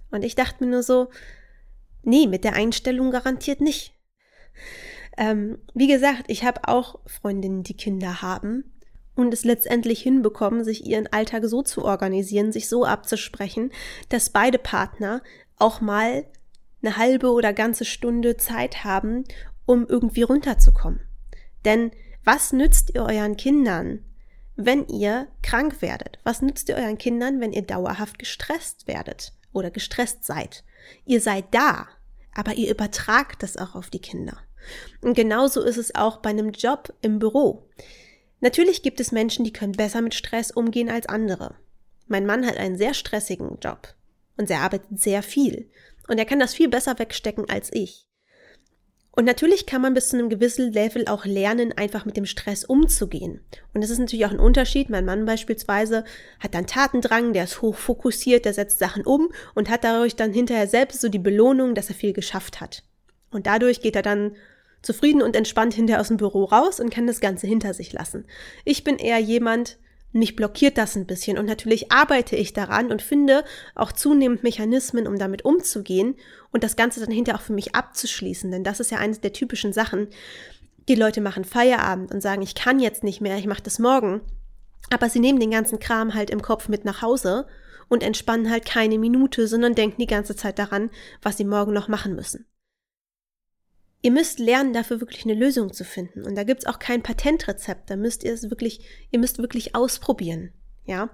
Und 0.09 0.23
ich 0.23 0.33
dachte 0.33 0.63
mir 0.63 0.71
nur 0.71 0.81
so, 0.81 1.09
Nee, 2.09 2.25
mit 2.25 2.45
der 2.45 2.53
Einstellung 2.53 3.11
garantiert 3.11 3.59
nicht. 3.59 3.93
Ähm, 5.17 5.57
wie 5.73 5.87
gesagt, 5.87 6.25
ich 6.27 6.43
habe 6.45 6.67
auch 6.67 6.99
Freundinnen, 7.05 7.63
die 7.63 7.75
Kinder 7.75 8.21
haben 8.21 8.63
und 9.15 9.33
es 9.33 9.43
letztendlich 9.43 10.01
hinbekommen, 10.01 10.63
sich 10.63 10.85
ihren 10.85 11.07
Alltag 11.07 11.43
so 11.45 11.63
zu 11.63 11.83
organisieren, 11.83 12.51
sich 12.51 12.69
so 12.69 12.85
abzusprechen, 12.85 13.71
dass 14.09 14.29
beide 14.29 14.59
Partner 14.59 15.21
auch 15.57 15.81
mal 15.81 16.25
eine 16.83 16.97
halbe 16.97 17.31
oder 17.31 17.51
ganze 17.53 17.83
Stunde 17.83 18.37
Zeit 18.37 18.83
haben, 18.83 19.23
um 19.65 19.87
irgendwie 19.87 20.21
runterzukommen. 20.21 21.01
Denn 21.65 21.91
was 22.23 22.53
nützt 22.53 22.93
ihr 22.93 23.03
euren 23.03 23.37
Kindern, 23.37 24.03
wenn 24.55 24.87
ihr 24.87 25.27
krank 25.41 25.81
werdet? 25.81 26.19
Was 26.23 26.41
nützt 26.41 26.69
ihr 26.69 26.75
euren 26.75 26.97
Kindern, 26.97 27.39
wenn 27.41 27.53
ihr 27.53 27.63
dauerhaft 27.63 28.19
gestresst 28.19 28.87
werdet 28.87 29.33
oder 29.51 29.71
gestresst 29.71 30.25
seid? 30.25 30.63
Ihr 31.05 31.21
seid 31.21 31.45
da, 31.51 31.87
aber 32.33 32.53
ihr 32.53 32.69
übertragt 32.69 33.41
das 33.41 33.57
auch 33.57 33.75
auf 33.75 33.89
die 33.89 33.99
Kinder. 33.99 34.37
Und 35.01 35.15
genauso 35.15 35.61
ist 35.61 35.77
es 35.77 35.95
auch 35.95 36.17
bei 36.17 36.29
einem 36.29 36.51
Job 36.51 36.93
im 37.01 37.19
Büro. 37.19 37.67
Natürlich 38.39 38.83
gibt 38.83 38.99
es 38.99 39.11
Menschen, 39.11 39.43
die 39.43 39.53
können 39.53 39.71
besser 39.71 40.01
mit 40.01 40.13
Stress 40.13 40.51
umgehen 40.51 40.89
als 40.89 41.07
andere. 41.07 41.55
Mein 42.07 42.25
Mann 42.25 42.45
hat 42.45 42.57
einen 42.57 42.77
sehr 42.77 42.93
stressigen 42.93 43.57
Job 43.61 43.95
und 44.37 44.49
er 44.49 44.61
arbeitet 44.61 44.99
sehr 44.99 45.23
viel 45.23 45.69
und 46.07 46.17
er 46.19 46.25
kann 46.25 46.39
das 46.39 46.53
viel 46.53 46.69
besser 46.69 46.97
wegstecken 46.99 47.49
als 47.49 47.69
ich. 47.73 48.07
Und 49.17 49.25
natürlich 49.25 49.65
kann 49.65 49.81
man 49.81 49.95
bis 49.95 50.09
zu 50.09 50.17
einem 50.17 50.29
gewissen 50.29 50.71
Level 50.71 51.07
auch 51.07 51.25
lernen, 51.25 51.73
einfach 51.75 52.05
mit 52.05 52.15
dem 52.17 52.27
Stress 52.27 52.63
umzugehen. 52.63 53.41
Und 53.73 53.81
das 53.81 53.89
ist 53.89 53.97
natürlich 53.97 54.27
auch 54.27 54.31
ein 54.31 54.39
Unterschied. 54.39 54.91
Mein 54.91 55.05
Mann 55.05 55.25
beispielsweise 55.25 56.05
hat 56.39 56.53
dann 56.53 56.67
Tatendrang, 56.67 57.33
der 57.33 57.45
ist 57.45 57.63
hoch 57.63 57.75
fokussiert, 57.75 58.45
der 58.45 58.53
setzt 58.53 58.77
Sachen 58.77 59.03
um 59.03 59.29
und 59.55 59.71
hat 59.71 59.83
dadurch 59.83 60.15
dann 60.15 60.33
hinterher 60.33 60.67
selbst 60.67 61.01
so 61.01 61.09
die 61.09 61.17
Belohnung, 61.17 61.73
dass 61.73 61.89
er 61.89 61.95
viel 61.95 62.13
geschafft 62.13 62.61
hat. 62.61 62.83
Und 63.31 63.47
dadurch 63.47 63.81
geht 63.81 63.95
er 63.95 64.03
dann 64.03 64.35
zufrieden 64.81 65.21
und 65.21 65.35
entspannt 65.35 65.73
hinterher 65.73 66.01
aus 66.01 66.09
dem 66.09 66.17
Büro 66.17 66.45
raus 66.45 66.79
und 66.79 66.89
kann 66.89 67.07
das 67.07 67.19
Ganze 67.19 67.47
hinter 67.47 67.73
sich 67.73 67.93
lassen. 67.93 68.25
Ich 68.65 68.83
bin 68.83 68.97
eher 68.97 69.19
jemand, 69.19 69.77
mich 70.13 70.35
blockiert 70.35 70.77
das 70.77 70.95
ein 70.95 71.05
bisschen 71.05 71.37
und 71.37 71.45
natürlich 71.45 71.91
arbeite 71.91 72.35
ich 72.35 72.53
daran 72.53 72.91
und 72.91 73.01
finde 73.01 73.43
auch 73.75 73.91
zunehmend 73.91 74.43
Mechanismen, 74.43 75.07
um 75.07 75.17
damit 75.17 75.45
umzugehen 75.45 76.15
und 76.51 76.63
das 76.63 76.75
Ganze 76.75 76.99
dann 76.99 77.11
hinterher 77.11 77.39
auch 77.39 77.43
für 77.43 77.53
mich 77.53 77.75
abzuschließen, 77.75 78.49
denn 78.51 78.63
das 78.63 78.79
ist 78.79 78.91
ja 78.91 78.97
eines 78.97 79.21
der 79.21 79.33
typischen 79.33 79.73
Sachen. 79.73 80.07
Die 80.87 80.95
Leute 80.95 81.19
machen 81.19 81.43
Feierabend 81.43 82.11
und 82.13 82.21
sagen, 82.21 82.41
ich 82.41 82.55
kann 82.55 82.79
jetzt 82.79 83.03
nicht 83.03 83.19
mehr, 83.19 83.37
ich 83.37 83.47
mache 83.47 83.63
das 83.63 83.79
morgen. 83.79 84.21
Aber 84.89 85.09
sie 85.09 85.19
nehmen 85.19 85.39
den 85.39 85.51
ganzen 85.51 85.79
Kram 85.79 86.13
halt 86.13 86.29
im 86.29 86.41
Kopf 86.41 86.69
mit 86.69 86.85
nach 86.85 87.01
Hause 87.01 87.45
und 87.89 88.03
entspannen 88.03 88.49
halt 88.49 88.65
keine 88.65 88.97
Minute, 88.97 89.47
sondern 89.47 89.75
denken 89.75 90.01
die 90.01 90.07
ganze 90.07 90.35
Zeit 90.35 90.59
daran, 90.59 90.89
was 91.21 91.35
sie 91.35 91.43
morgen 91.43 91.73
noch 91.73 91.89
machen 91.89 92.15
müssen. 92.15 92.45
Ihr 94.07 94.13
müsst 94.13 94.39
lernen, 94.39 94.71
dafür 94.71 95.01
wirklich 95.01 95.25
eine 95.25 95.33
Lösung 95.33 95.73
zu 95.73 95.83
finden. 95.83 96.23
Und 96.23 96.35
da 96.35 96.45
gibt's 96.45 96.65
auch 96.65 96.79
kein 96.79 97.03
Patentrezept. 97.03 97.89
Da 97.89 97.97
müsst 97.97 98.23
ihr 98.23 98.31
es 98.31 98.49
wirklich, 98.49 98.79
ihr 99.11 99.19
müsst 99.19 99.39
wirklich 99.39 99.75
ausprobieren. 99.75 100.53
Ja. 100.85 101.09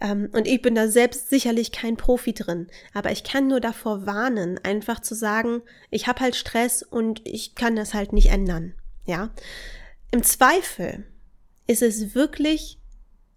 Ähm, 0.00 0.28
und 0.32 0.46
ich 0.46 0.62
bin 0.62 0.76
da 0.76 0.86
selbst 0.86 1.28
sicherlich 1.28 1.72
kein 1.72 1.96
Profi 1.96 2.32
drin. 2.32 2.68
Aber 2.94 3.10
ich 3.10 3.24
kann 3.24 3.48
nur 3.48 3.58
davor 3.58 4.06
warnen, 4.06 4.60
einfach 4.62 5.00
zu 5.00 5.16
sagen, 5.16 5.62
ich 5.90 6.06
habe 6.06 6.20
halt 6.20 6.36
Stress 6.36 6.84
und 6.84 7.20
ich 7.26 7.56
kann 7.56 7.74
das 7.74 7.94
halt 7.94 8.12
nicht 8.12 8.28
ändern. 8.28 8.74
Ja. 9.06 9.30
Im 10.12 10.22
Zweifel 10.22 11.04
ist 11.66 11.82
es 11.82 12.14
wirklich 12.14 12.78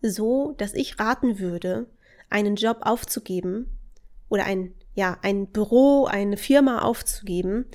so, 0.04 0.54
dass 0.60 0.76
ich 0.76 1.00
raten 1.00 1.40
würde, 1.40 1.88
einen 2.30 2.58
Job 2.58 2.82
aufzugeben 2.82 3.76
oder 4.30 4.44
ein, 4.46 4.76
ja, 4.94 5.18
ein 5.24 5.48
Büro, 5.48 6.06
eine 6.06 6.38
Firma 6.38 6.84
aufzugeben, 6.84 7.66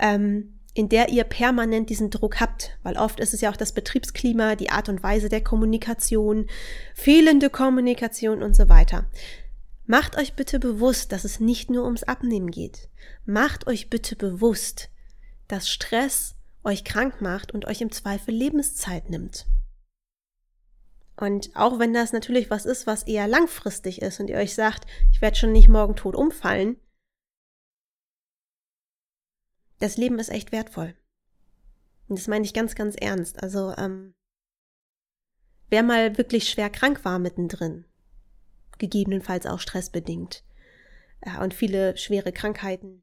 ähm, 0.00 0.54
in 0.76 0.90
der 0.90 1.08
ihr 1.08 1.24
permanent 1.24 1.88
diesen 1.88 2.10
Druck 2.10 2.38
habt, 2.38 2.76
weil 2.82 2.98
oft 2.98 3.18
ist 3.18 3.32
es 3.32 3.40
ja 3.40 3.50
auch 3.50 3.56
das 3.56 3.72
Betriebsklima, 3.72 4.56
die 4.56 4.68
Art 4.68 4.90
und 4.90 5.02
Weise 5.02 5.30
der 5.30 5.42
Kommunikation, 5.42 6.48
fehlende 6.94 7.48
Kommunikation 7.48 8.42
und 8.42 8.54
so 8.54 8.68
weiter. 8.68 9.06
Macht 9.86 10.18
euch 10.18 10.34
bitte 10.34 10.58
bewusst, 10.58 11.12
dass 11.12 11.24
es 11.24 11.40
nicht 11.40 11.70
nur 11.70 11.84
ums 11.84 12.02
Abnehmen 12.02 12.50
geht. 12.50 12.90
Macht 13.24 13.66
euch 13.66 13.88
bitte 13.88 14.16
bewusst, 14.16 14.90
dass 15.48 15.70
Stress 15.70 16.34
euch 16.62 16.84
krank 16.84 17.22
macht 17.22 17.54
und 17.54 17.64
euch 17.64 17.80
im 17.80 17.90
Zweifel 17.90 18.34
Lebenszeit 18.34 19.08
nimmt. 19.08 19.46
Und 21.16 21.56
auch 21.56 21.78
wenn 21.78 21.94
das 21.94 22.12
natürlich 22.12 22.50
was 22.50 22.66
ist, 22.66 22.86
was 22.86 23.04
eher 23.04 23.26
langfristig 23.26 24.02
ist 24.02 24.20
und 24.20 24.28
ihr 24.28 24.36
euch 24.36 24.54
sagt, 24.54 24.86
ich 25.10 25.22
werde 25.22 25.38
schon 25.38 25.52
nicht 25.52 25.68
morgen 25.68 25.96
tot 25.96 26.14
umfallen, 26.14 26.76
das 29.78 29.96
Leben 29.96 30.18
ist 30.18 30.30
echt 30.30 30.52
wertvoll. 30.52 30.94
Und 32.08 32.18
das 32.18 32.28
meine 32.28 32.44
ich 32.44 32.54
ganz, 32.54 32.74
ganz 32.74 32.96
ernst. 32.96 33.42
Also, 33.42 33.74
ähm, 33.76 34.14
wer 35.68 35.82
mal 35.82 36.16
wirklich 36.18 36.48
schwer 36.48 36.70
krank 36.70 37.04
war 37.04 37.18
mittendrin, 37.18 37.84
gegebenenfalls 38.78 39.46
auch 39.46 39.60
stressbedingt, 39.60 40.44
ja, 41.24 41.42
und 41.42 41.54
viele 41.54 41.96
schwere 41.96 42.32
Krankheiten 42.32 43.02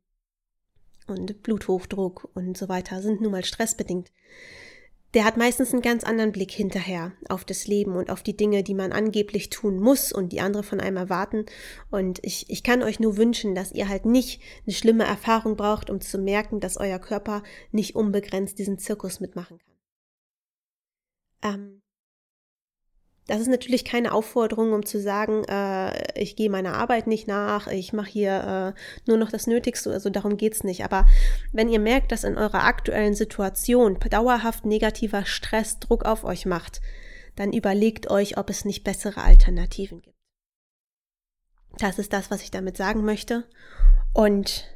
und 1.07 1.43
Bluthochdruck 1.43 2.29
und 2.35 2.57
so 2.57 2.69
weiter 2.69 3.01
sind 3.01 3.21
nun 3.21 3.31
mal 3.31 3.43
stressbedingt 3.43 4.11
der 5.13 5.25
hat 5.25 5.37
meistens 5.37 5.71
einen 5.71 5.81
ganz 5.81 6.03
anderen 6.03 6.31
Blick 6.31 6.51
hinterher 6.51 7.11
auf 7.29 7.45
das 7.45 7.67
Leben 7.67 7.95
und 7.95 8.09
auf 8.09 8.23
die 8.23 8.35
Dinge, 8.35 8.63
die 8.63 8.73
man 8.73 8.91
angeblich 8.91 9.49
tun 9.49 9.79
muss 9.79 10.11
und 10.11 10.31
die 10.31 10.41
andere 10.41 10.63
von 10.63 10.79
einem 10.79 10.97
erwarten. 10.97 11.45
Und 11.91 12.19
ich, 12.23 12.49
ich 12.49 12.63
kann 12.63 12.81
euch 12.81 12.99
nur 12.99 13.17
wünschen, 13.17 13.53
dass 13.53 13.71
ihr 13.71 13.89
halt 13.89 14.05
nicht 14.05 14.41
eine 14.65 14.73
schlimme 14.73 15.03
Erfahrung 15.03 15.55
braucht, 15.55 15.89
um 15.91 16.01
zu 16.01 16.17
merken, 16.17 16.59
dass 16.59 16.77
euer 16.77 16.99
Körper 16.99 17.43
nicht 17.71 17.95
unbegrenzt 17.95 18.57
diesen 18.57 18.79
Zirkus 18.79 19.19
mitmachen 19.19 19.59
kann. 19.59 21.53
Ähm, 21.53 21.82
das 23.27 23.39
ist 23.39 23.47
natürlich 23.47 23.85
keine 23.85 24.11
Aufforderung, 24.11 24.73
um 24.73 24.85
zu 24.85 24.99
sagen, 24.99 25.43
äh, 25.45 26.19
ich 26.19 26.35
gehe 26.35 26.49
meiner 26.49 26.73
Arbeit 26.73 27.07
nicht 27.07 27.27
nach, 27.27 27.67
ich 27.67 27.93
mache 27.93 28.09
hier 28.09 28.75
äh, 28.75 28.79
nur 29.09 29.17
noch 29.17 29.31
das 29.31 29.47
Nötigste, 29.47 29.91
also 29.91 30.09
darum 30.09 30.35
geht's 30.35 30.63
nicht. 30.63 30.83
Aber 30.83 31.05
wenn 31.53 31.69
ihr 31.69 31.79
merkt, 31.79 32.11
dass 32.11 32.25
in 32.25 32.37
eurer 32.37 32.65
aktuellen 32.65 33.15
Situation 33.15 33.97
dauerhaft 34.09 34.65
negativer 34.65 35.25
Stress 35.25 35.79
Druck 35.79 36.05
auf 36.05 36.25
euch 36.25 36.45
macht, 36.45 36.81
dann 37.35 37.53
überlegt 37.53 38.09
euch, 38.09 38.37
ob 38.37 38.49
es 38.49 38.65
nicht 38.65 38.83
bessere 38.83 39.21
Alternativen 39.21 40.01
gibt. 40.01 40.17
Das 41.77 41.97
ist 41.99 42.13
das, 42.13 42.29
was 42.29 42.43
ich 42.43 42.51
damit 42.51 42.77
sagen 42.77 43.03
möchte. 43.05 43.45
Und 44.13 44.67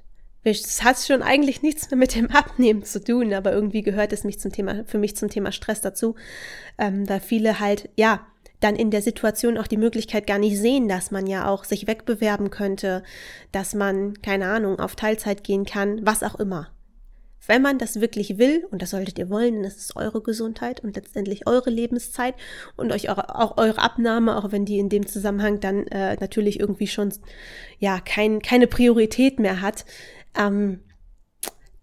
es 0.43 0.83
hat 0.83 0.97
schon 0.97 1.21
eigentlich 1.21 1.61
nichts 1.61 1.91
mehr 1.91 1.97
mit 1.97 2.15
dem 2.15 2.27
Abnehmen 2.31 2.83
zu 2.83 3.03
tun, 3.03 3.33
aber 3.33 3.51
irgendwie 3.51 3.81
gehört 3.81 4.13
es 4.13 4.23
mich 4.23 4.39
zum 4.39 4.51
Thema, 4.51 4.85
für 4.85 4.97
mich 4.97 5.15
zum 5.15 5.29
Thema 5.29 5.51
Stress 5.51 5.81
dazu, 5.81 6.15
ähm, 6.77 7.05
da 7.05 7.19
viele 7.19 7.59
halt, 7.59 7.89
ja, 7.95 8.25
dann 8.59 8.75
in 8.75 8.91
der 8.91 9.01
Situation 9.01 9.57
auch 9.57 9.67
die 9.67 9.77
Möglichkeit 9.77 10.25
gar 10.25 10.39
nicht 10.39 10.57
sehen, 10.57 10.87
dass 10.87 11.11
man 11.11 11.27
ja 11.27 11.47
auch 11.47 11.63
sich 11.63 11.87
wegbewerben 11.87 12.49
könnte, 12.49 13.03
dass 13.51 13.73
man, 13.75 14.21
keine 14.21 14.47
Ahnung, 14.47 14.79
auf 14.79 14.95
Teilzeit 14.95 15.43
gehen 15.43 15.65
kann, 15.65 16.05
was 16.05 16.23
auch 16.23 16.35
immer. 16.35 16.69
Wenn 17.45 17.61
man 17.61 17.77
das 17.77 18.01
wirklich 18.01 18.37
will, 18.37 18.67
und 18.71 18.81
das 18.81 18.89
solltet 18.89 19.17
ihr 19.17 19.29
wollen, 19.29 19.63
ist 19.63 19.79
es 19.79 19.95
eure 19.95 20.21
Gesundheit 20.21 20.83
und 20.83 20.95
letztendlich 20.95 21.47
eure 21.47 21.69
Lebenszeit 21.69 22.35
und 22.75 22.91
euch 22.91 23.09
eure, 23.09 23.35
auch 23.39 23.57
eure 23.57 23.81
Abnahme, 23.81 24.35
auch 24.35 24.51
wenn 24.51 24.65
die 24.65 24.79
in 24.79 24.89
dem 24.89 25.07
Zusammenhang 25.07 25.61
dann 25.61 25.87
äh, 25.87 26.17
natürlich 26.19 26.59
irgendwie 26.59 26.87
schon 26.87 27.13
ja 27.79 28.01
kein, 28.01 28.41
keine 28.41 28.67
Priorität 28.67 29.39
mehr 29.39 29.61
hat, 29.61 29.85
ähm, 30.37 30.81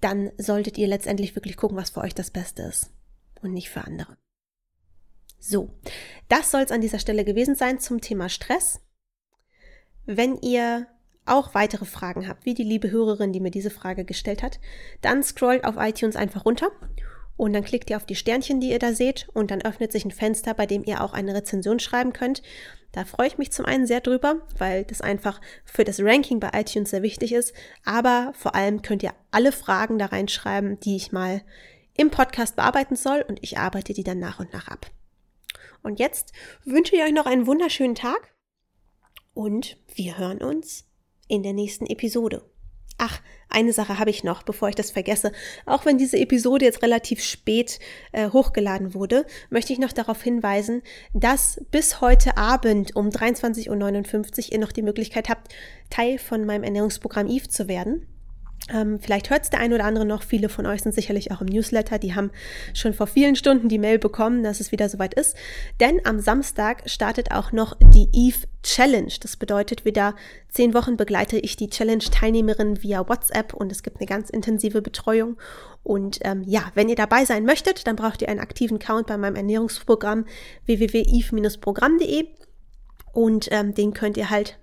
dann 0.01 0.33
solltet 0.37 0.77
ihr 0.77 0.87
letztendlich 0.87 1.35
wirklich 1.35 1.57
gucken, 1.57 1.79
was 1.79 1.91
für 1.91 2.03
euch 2.03 2.15
das 2.15 2.31
Beste 2.31 2.63
ist 2.63 2.91
und 3.41 3.55
nicht 3.55 3.71
für 3.71 3.85
andere. 3.85 4.19
So, 5.47 5.69
das 6.29 6.51
soll 6.51 6.63
es 6.63 6.71
an 6.73 6.81
dieser 6.81 6.99
Stelle 6.99 7.23
gewesen 7.23 7.55
sein 7.55 7.79
zum 7.79 8.01
Thema 8.01 8.31
Stress. 8.31 8.81
Wenn 10.07 10.39
ihr 10.41 10.87
auch 11.27 11.53
weitere 11.53 11.85
Fragen 11.85 12.27
habt, 12.29 12.47
wie 12.47 12.55
die 12.55 12.63
liebe 12.63 12.91
Hörerin, 12.91 13.31
die 13.31 13.41
mir 13.41 13.51
diese 13.51 13.69
Frage 13.69 14.07
gestellt 14.07 14.43
hat, 14.43 14.59
dann 15.03 15.23
scrollt 15.23 15.65
auf 15.65 15.75
iTunes 15.77 16.17
einfach 16.17 16.47
runter 16.47 16.71
und 17.37 17.53
dann 17.53 17.63
klickt 17.63 17.91
ihr 17.91 17.99
auf 17.99 18.07
die 18.07 18.15
Sternchen, 18.15 18.59
die 18.59 18.71
ihr 18.71 18.79
da 18.79 18.95
seht 18.95 19.29
und 19.35 19.51
dann 19.51 19.61
öffnet 19.61 19.93
sich 19.93 20.07
ein 20.07 20.13
Fenster, 20.13 20.55
bei 20.55 20.65
dem 20.65 20.83
ihr 20.83 21.05
auch 21.05 21.13
eine 21.13 21.35
Rezension 21.35 21.79
schreiben 21.79 22.15
könnt. 22.15 22.41
Da 22.93 23.05
freue 23.05 23.27
ich 23.27 23.37
mich 23.37 23.53
zum 23.53 23.67
einen 23.67 23.87
sehr 23.87 24.01
drüber, 24.01 24.47
weil 24.57 24.85
das 24.85 25.03
einfach 25.03 25.43
für 25.67 25.85
das 25.85 26.01
Ranking 26.01 26.41
bei 26.41 26.53
iTunes 26.55 26.89
sehr 26.89 27.03
wichtig 27.03 27.35
ist, 27.35 27.53
aber 27.85 28.33
vor 28.35 28.55
allem 28.55 28.81
könnt 28.81 29.03
ihr 29.03 29.13
alle 29.31 29.53
Fragen 29.53 29.99
da 29.99 30.07
reinschreiben, 30.07 30.81
die 30.81 30.97
ich 30.97 31.13
mal 31.13 31.43
im 31.99 32.11
Podcast 32.11 32.57
bearbeiten 32.57 32.97
soll 32.97 33.23
und 33.29 33.41
ich 33.43 33.59
arbeite 33.59 33.93
die 33.93 34.05
dann 34.05 34.19
nach 34.19 34.41
und 34.41 34.51
nach 34.55 34.69
ab. 34.69 34.91
Und 35.85 36.01
jetzt 36.01 36.33
wünsche 36.65 36.97
ich 36.97 37.03
euch 37.03 37.13
noch 37.13 37.27
einen 37.27 37.47
wunderschönen 37.47 37.95
Tag 37.95 38.35
und 39.35 39.77
wir 39.95 40.17
hören 40.17 40.39
uns 40.39 40.87
in 41.29 41.43
der 41.43 41.53
nächsten 41.53 41.87
Episode. 41.87 42.43
Ach, 42.97 43.21
eine 43.51 43.73
Sache 43.73 43.99
habe 43.99 44.09
ich 44.09 44.25
noch, 44.25 44.45
bevor 44.45 44.71
ich 44.71 44.77
das 44.77 44.93
vergesse. 44.93 45.33
Auch 45.67 45.85
wenn 45.85 45.99
diese 45.99 46.17
Episode 46.17 46.65
jetzt 46.65 46.83
relativ 46.83 47.23
spät 47.23 47.81
äh, 48.13 48.31
hochgeladen 48.31 48.95
wurde, 48.95 49.27
möchte 49.51 49.73
ich 49.75 49.79
noch 49.79 49.93
darauf 49.93 50.23
hinweisen, 50.23 50.83
dass 51.13 51.61
bis 51.71 52.01
heute 52.01 52.39
Abend 52.39 52.97
um 52.97 53.11
23.59 53.11 53.69
Uhr 54.47 54.53
ihr 54.53 54.59
noch 54.59 54.73
die 54.73 54.83
Möglichkeit 54.83 55.29
habt, 55.29 55.53
Teil 55.91 56.19
von 56.19 56.47
meinem 56.47 56.63
Ernährungsprogramm 56.63 57.29
Eve 57.29 57.49
zu 57.49 57.69
werden. 57.69 58.07
Ähm, 58.73 58.99
vielleicht 58.99 59.29
hört 59.29 59.43
es 59.43 59.51
der 59.51 59.61
ein 59.61 59.75
oder 59.75 59.85
andere 59.85 60.07
noch. 60.07 60.23
Viele 60.23 60.49
von 60.49 60.65
euch 60.65 60.83
sind 60.83 60.95
sicherlich 60.95 61.33
auch 61.33 61.43
im 61.43 61.49
Newsletter. 61.49 61.99
Die 61.99 62.15
haben 62.15 62.31
schon 62.73 62.95
vor 62.95 63.07
vielen 63.07 63.37
Stunden 63.37 63.69
die 63.69 63.79
Mail 63.79 63.99
bekommen, 63.99 64.43
dass 64.43 64.61
es 64.61 64.73
wieder 64.73 64.89
soweit 64.89 65.15
ist. 65.15 65.37
Denn 65.81 66.01
am 66.05 66.19
Samstag 66.19 66.89
startet 66.89 67.31
auch 67.31 67.53
noch 67.53 67.77
die 67.81 68.09
Eve 68.13 68.47
Challenge. 68.63 69.13
Das 69.21 69.37
bedeutet, 69.37 69.85
wieder 69.85 70.15
zehn 70.49 70.73
Wochen 70.73 70.97
begleite 70.97 71.39
ich 71.39 71.57
die 71.57 71.69
Challenge-Teilnehmerin 71.69 72.83
via 72.83 73.07
WhatsApp 73.07 73.53
und 73.53 73.71
es 73.71 73.83
gibt 73.83 73.99
eine 74.01 74.07
ganz 74.07 74.31
intensive 74.31 74.81
Betreuung. 74.81 75.37
Und 75.83 76.21
ähm, 76.23 76.43
ja, 76.47 76.73
wenn 76.75 76.89
ihr 76.89 76.97
dabei 76.97 77.27
sein 77.27 77.45
möchtet, 77.45 77.87
dann 77.87 77.97
braucht 77.97 78.23
ihr 78.23 78.31
einen 78.31 78.41
aktiven 78.41 78.79
Account 78.79 79.07
bei 79.07 79.19
meinem 79.19 79.37
Ernährungsprogramm 79.37 80.25
www.eve-programm.de 80.65 82.29
und 83.13 83.49
ähm, 83.53 83.75
den 83.75 83.93
könnt 83.93 84.17
ihr 84.17 84.31
halt 84.31 84.59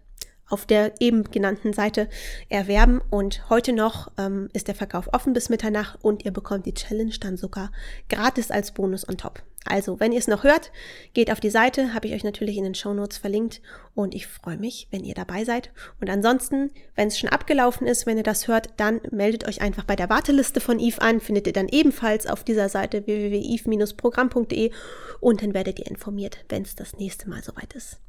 auf 0.51 0.65
der 0.65 0.99
eben 0.99 1.23
genannten 1.23 1.73
Seite 1.73 2.09
erwerben. 2.49 3.01
Und 3.09 3.49
heute 3.49 3.73
noch 3.73 4.11
ähm, 4.17 4.49
ist 4.53 4.67
der 4.67 4.75
Verkauf 4.75 5.09
offen 5.13 5.33
bis 5.33 5.49
Mitternacht 5.49 5.99
und 6.01 6.25
ihr 6.25 6.31
bekommt 6.31 6.65
die 6.65 6.73
Challenge 6.73 7.15
dann 7.19 7.37
sogar 7.37 7.71
gratis 8.09 8.51
als 8.51 8.71
Bonus 8.71 9.07
on 9.07 9.17
top. 9.17 9.43
Also, 9.65 9.99
wenn 9.99 10.11
ihr 10.11 10.17
es 10.17 10.27
noch 10.27 10.43
hört, 10.43 10.71
geht 11.13 11.31
auf 11.31 11.39
die 11.39 11.51
Seite, 11.51 11.93
habe 11.93 12.07
ich 12.07 12.13
euch 12.13 12.23
natürlich 12.23 12.57
in 12.57 12.63
den 12.63 12.73
Show 12.73 12.93
Notes 12.95 13.19
verlinkt 13.19 13.61
und 13.93 14.15
ich 14.15 14.25
freue 14.25 14.57
mich, 14.57 14.87
wenn 14.89 15.03
ihr 15.03 15.13
dabei 15.13 15.43
seid. 15.45 15.71
Und 15.99 16.09
ansonsten, 16.09 16.71
wenn 16.95 17.09
es 17.09 17.19
schon 17.19 17.29
abgelaufen 17.29 17.85
ist, 17.85 18.07
wenn 18.07 18.17
ihr 18.17 18.23
das 18.23 18.47
hört, 18.47 18.69
dann 18.77 19.01
meldet 19.11 19.47
euch 19.47 19.61
einfach 19.61 19.83
bei 19.83 19.95
der 19.95 20.09
Warteliste 20.09 20.61
von 20.61 20.79
Eve 20.79 21.01
an, 21.01 21.19
findet 21.19 21.45
ihr 21.45 21.53
dann 21.53 21.67
ebenfalls 21.67 22.25
auf 22.25 22.43
dieser 22.43 22.69
Seite 22.69 23.05
www.eve-programm.de 23.05 24.71
und 25.19 25.43
dann 25.43 25.53
werdet 25.53 25.77
ihr 25.77 25.87
informiert, 25.87 26.43
wenn 26.49 26.63
es 26.63 26.75
das 26.75 26.97
nächste 26.97 27.29
Mal 27.29 27.43
soweit 27.43 27.73
ist. 27.73 27.99